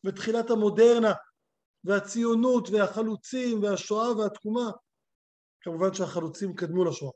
[0.06, 1.14] ותחילת המודרנה,
[1.84, 4.72] והציונות, והחלוצים, והשואה והתקומה.
[5.62, 7.12] כמובן שהחלוצים קדמו לשואה.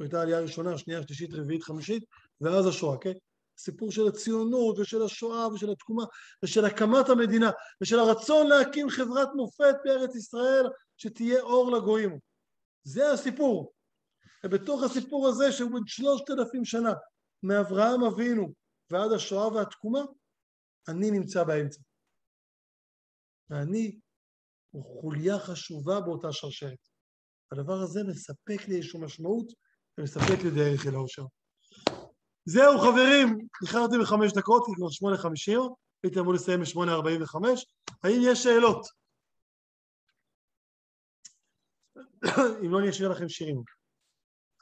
[0.00, 2.04] הייתה עלייה ראשונה, שנייה, שלישית, רביעית, חמישית,
[2.40, 3.12] ואז השואה, כן?
[3.58, 6.04] סיפור של הציונות ושל השואה ושל התקומה
[6.44, 7.50] ושל הקמת המדינה
[7.82, 10.66] ושל הרצון להקים חברת מופת בארץ ישראל
[10.96, 12.18] שתהיה אור לגויים.
[12.82, 13.72] זה הסיפור.
[14.44, 16.92] ובתוך הסיפור הזה שהוא בן שלושת אלפים שנה,
[17.42, 18.52] מאברהם אבינו
[18.90, 20.00] ועד השואה והתקומה,
[20.88, 21.80] אני נמצא באמצע.
[23.50, 23.98] ואני
[24.70, 26.88] הוא חוליה חשובה באותה שרשרת.
[27.52, 29.52] הדבר הזה מספק לי איזושהי משמעות
[29.98, 31.22] ומספק לי דרך אל האושר.
[32.44, 35.60] זהו חברים, איחרתי בחמש דקות, כי כבר שמונה חמישים,
[36.02, 37.66] הייתי אמור לסיים בשמונה ארבעים וחמש.
[38.04, 38.86] האם יש שאלות?
[42.64, 43.62] אם לא, אני אשאיר לכם שירים.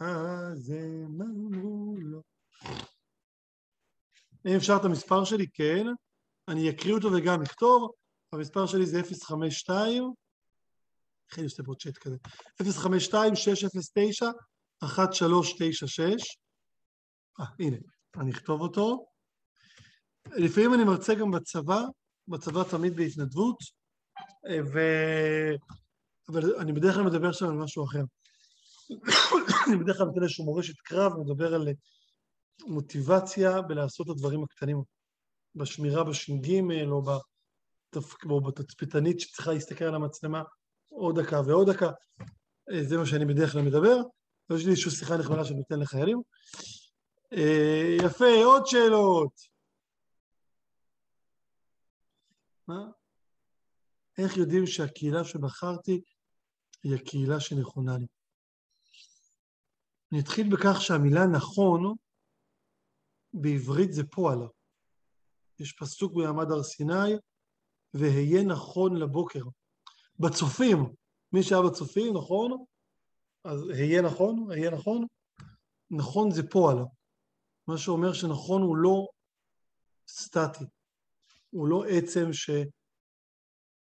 [0.00, 0.72] אז
[1.08, 2.22] מה אמרו לו?
[4.46, 5.86] אם אפשר את המספר שלי, כן.
[6.48, 7.90] אני אקריא אותו וגם אכתוב.
[8.32, 10.12] המספר שלי זה 052,
[11.30, 12.16] איך אני עושה פה צ'אט כזה?
[12.62, 12.66] 052-609-1396.
[17.40, 17.76] אה, הנה,
[18.20, 19.06] אני אכתוב אותו.
[20.26, 21.80] לפעמים אני מרצה גם בצבא,
[22.28, 23.56] בצבא תמיד בהתנדבות,
[24.72, 24.78] ו...
[26.28, 28.02] אבל אני בדרך כלל מדבר שם על משהו אחר.
[29.68, 31.68] אני בדרך כלל נותן איזשהו מורשת קרב, מדבר על
[32.66, 34.82] מוטיבציה בלעשות את הדברים הקטנים,
[35.54, 36.60] בשמירה בש"ג
[36.90, 38.14] או, בתפ...
[38.30, 40.42] או בתצפיתנית שצריכה להסתכל על המצלמה
[40.96, 41.90] עוד דקה ועוד דקה.
[42.82, 43.96] זה מה שאני בדרך כלל מדבר.
[44.52, 46.22] יש לי איזושהי שיחה נחמדה שאני נותן לחיילים.
[47.32, 49.32] אה, יפה, עוד שאלות.
[52.68, 52.90] מה?
[54.18, 56.00] איך יודעים שהקהילה שבחרתי
[56.82, 58.06] היא הקהילה שנכונה לי?
[60.12, 61.94] אני אתחיל בכך שהמילה נכון
[63.32, 64.38] בעברית זה פועל.
[65.58, 67.12] יש פסוק במעמד הר סיני,
[67.94, 69.42] והיה נכון לבוקר.
[70.20, 70.94] בצופים,
[71.32, 72.64] מי שהיה בצופים, נכון?
[73.44, 75.06] אז היה נכון, היה נכון.
[75.90, 76.76] נכון זה פועל.
[77.66, 79.06] מה שאומר שנכון הוא לא
[80.08, 80.64] סטטי,
[81.50, 82.50] הוא לא עצם ש...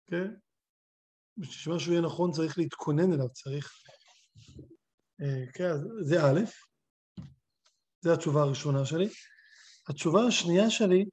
[0.06, 0.34] כן?
[1.36, 3.72] בשביל שמשהו יהיה נכון צריך להתכונן אליו, צריך...
[5.20, 6.40] אה, כן, זה א',
[8.00, 9.08] זו התשובה הראשונה שלי.
[9.88, 11.04] התשובה השנייה שלי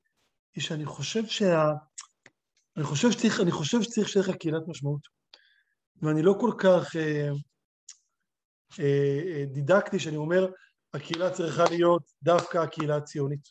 [0.56, 1.64] היא שאני חושב שה...
[2.78, 5.02] אני חושב שצריך, אני חושב שצריך שיהיה לך קהילת משמעות.
[6.02, 7.30] ואני לא כל כך אה,
[8.80, 10.48] אה, אה, דידקטי שאני אומר,
[10.94, 13.48] הקהילה צריכה להיות דווקא הקהילה הציונית.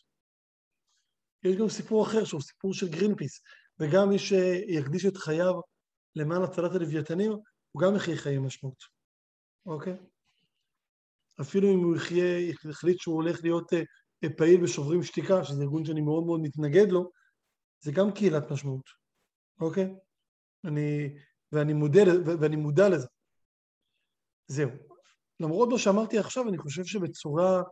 [1.43, 3.41] יש גם סיפור אחר שהוא סיפור של גרינפיס,
[3.79, 5.53] וגם מי שיקדיש את חייו
[6.15, 7.31] למען הצלת הלוויתנים,
[7.71, 8.83] הוא גם יחיה חיי משמעות,
[9.65, 9.97] אוקיי?
[11.41, 13.81] אפילו אם הוא יחיה, יחליט שהוא הולך להיות אה,
[14.23, 17.11] אה, פעיל בשוברים שתיקה, שזה ארגון שאני מאוד מאוד מתנגד לו,
[17.79, 19.04] זה גם קהילת משמעות,
[19.61, 19.95] אוקיי?
[20.65, 21.17] אני,
[21.51, 22.01] ואני, מודע,
[22.41, 23.07] ואני מודע לזה.
[24.47, 24.69] זהו.
[25.39, 27.63] למרות מה שאמרתי עכשיו, אני חושב שבצורה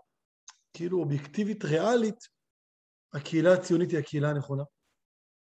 [0.73, 2.19] כאילו אובייקטיבית, ריאלית,
[3.13, 4.63] הקהילה הציונית היא הקהילה הנכונה.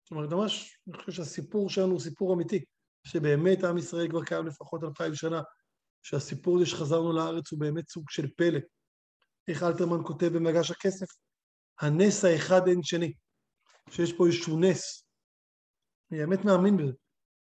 [0.05, 2.65] זאת אומרת, ממש, אני חושב שהסיפור שלנו הוא סיפור אמיתי,
[3.07, 5.43] שבאמת עם ישראל כבר קיים לפחות אלפיים שנה,
[6.03, 8.59] שהסיפור הזה שחזרנו לארץ הוא באמת סוג של פלא.
[9.49, 11.07] איך אלתרמן כותב במגש הכסף?
[11.81, 13.13] הנס האחד אין שני,
[13.91, 15.02] שיש פה איזשהו נס.
[16.13, 16.93] אני באמת מאמין בזה.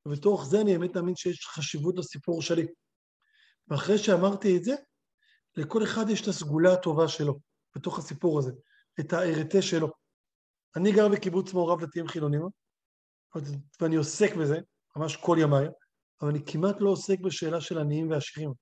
[0.07, 2.67] ובתוך זה אני באמת מאמין שיש חשיבות לסיפור שלי.
[3.69, 4.75] ואחרי שאמרתי את זה,
[5.57, 7.41] לכל אחד יש את הסגולה הטובה שלו
[7.77, 8.53] בתוך הסיפור הזה,
[9.01, 9.89] את הארטה שלו.
[10.77, 12.43] אני גר בקיבוץ מעורב דתיים חילונים,
[13.81, 14.59] ואני עוסק בזה,
[14.97, 15.69] ממש כל ימיי,
[16.23, 18.53] אבל אני כמעט לא עוסק בשאלה של עניים ועשירים.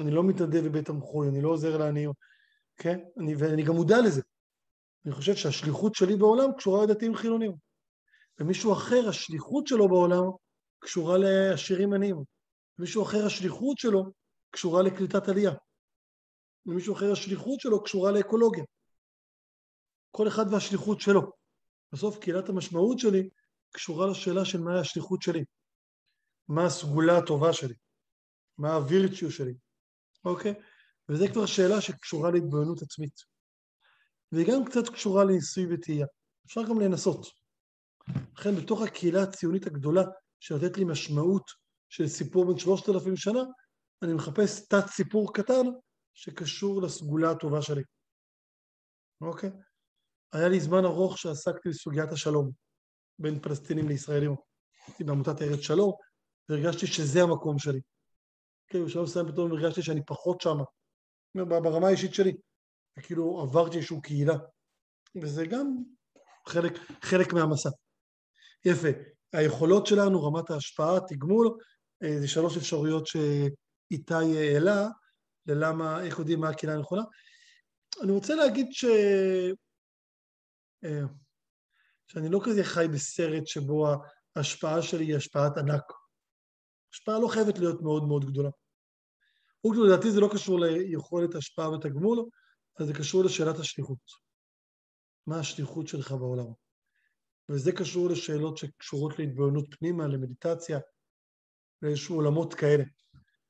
[0.00, 2.10] אני לא מתנדב בבית המחוי, אני לא עוזר לעניים,
[2.76, 2.98] כן?
[3.20, 4.22] אני, ואני גם מודע לזה.
[5.06, 7.65] אני חושב שהשליחות שלי בעולם קשורה לדתיים חילונים.
[8.40, 10.22] ומישהו אחר, השליחות שלו בעולם
[10.78, 12.16] קשורה לעשירים עניים.
[12.78, 14.12] ומישהו אחר, השליחות שלו
[14.50, 15.52] קשורה לקליטת עלייה.
[16.66, 18.64] ומישהו אחר, השליחות שלו קשורה לאקולוגיה.
[20.10, 21.32] כל אחד והשליחות שלו.
[21.92, 23.28] בסוף קהילת המשמעות שלי
[23.70, 25.44] קשורה לשאלה של מהי השליחות שלי.
[26.48, 27.74] מה הסגולה הטובה שלי,
[28.58, 29.54] מה הווירצ'יו שלי,
[30.24, 30.54] אוקיי?
[31.08, 33.20] וזו כבר שאלה שקשורה להתבוננות עצמית.
[34.32, 36.06] והיא גם קצת קשורה לניסוי וטעייה.
[36.46, 37.26] אפשר גם לנסות.
[38.38, 40.02] לכן בתוך הקהילה הציונית הגדולה
[40.40, 41.50] שנותנת לי משמעות
[41.88, 43.40] של סיפור בן שלושת אלפים שנה,
[44.02, 45.66] אני מחפש תת סיפור קטן
[46.14, 47.82] שקשור לסגולה הטובה שלי.
[49.20, 49.50] אוקיי?
[50.32, 52.50] היה לי זמן ארוך שעסקתי בסוגיית השלום
[53.18, 54.34] בין פלסטינים לישראלים.
[54.86, 55.92] הייתי בעמותת ארץ שלום,
[56.48, 57.80] והרגשתי שזה המקום שלי.
[58.68, 60.64] כן, בשלב מסוים פתאום הרגשתי שאני פחות שמה,
[61.34, 62.36] ברמה האישית שלי,
[62.98, 64.34] וכאילו עברתי איזושהי קהילה,
[65.22, 65.76] וזה גם
[66.46, 66.72] חלק,
[67.02, 67.70] חלק מהמסע.
[68.66, 68.88] יפה,
[69.32, 71.58] היכולות שלנו, רמת ההשפעה, תגמול,
[72.02, 74.88] אה, זה שלוש אפשרויות שאיתי העלה,
[75.46, 77.02] ללמה, איך יודעים מה הקהילה הנכונה.
[78.02, 78.84] אני רוצה להגיד ש...
[80.84, 81.02] אה,
[82.06, 83.86] שאני לא כזה חי בסרט שבו
[84.36, 85.92] ההשפעה שלי היא השפעת ענק.
[86.92, 88.50] השפעה לא חייבת להיות מאוד מאוד גדולה.
[89.84, 92.24] לדעתי זה לא קשור ליכולת השפעה ותגמול,
[92.78, 93.98] אבל זה קשור לשאלת השליחות.
[95.26, 96.65] מה השליחות שלך בעולם?
[97.48, 100.78] וזה קשור לשאלות שקשורות להתבוננות פנימה, למדיטציה,
[101.82, 102.84] לאיזשהו עולמות כאלה,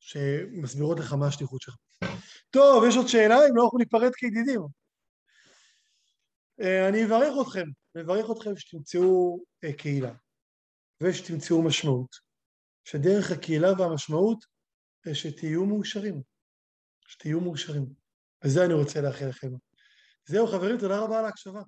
[0.01, 1.77] שמסבירות לך מה השליחות שלך.
[2.51, 3.35] טוב, יש עוד שאלה?
[3.35, 4.61] אם לא, אנחנו ניפרד כידידים.
[6.61, 10.13] אה, אני אברך אתכם, מברך אתכם שתמצאו אה, קהילה
[11.03, 12.17] ושתמצאו משמעות.
[12.85, 14.45] שדרך הקהילה והמשמעות
[15.13, 16.23] שתהיו מאושרים,
[17.07, 17.87] שתהיו מאושרים.
[18.45, 19.49] וזה אני רוצה לאחל לכם.
[20.27, 21.63] זהו חברים, תודה רבה על ההקשבה.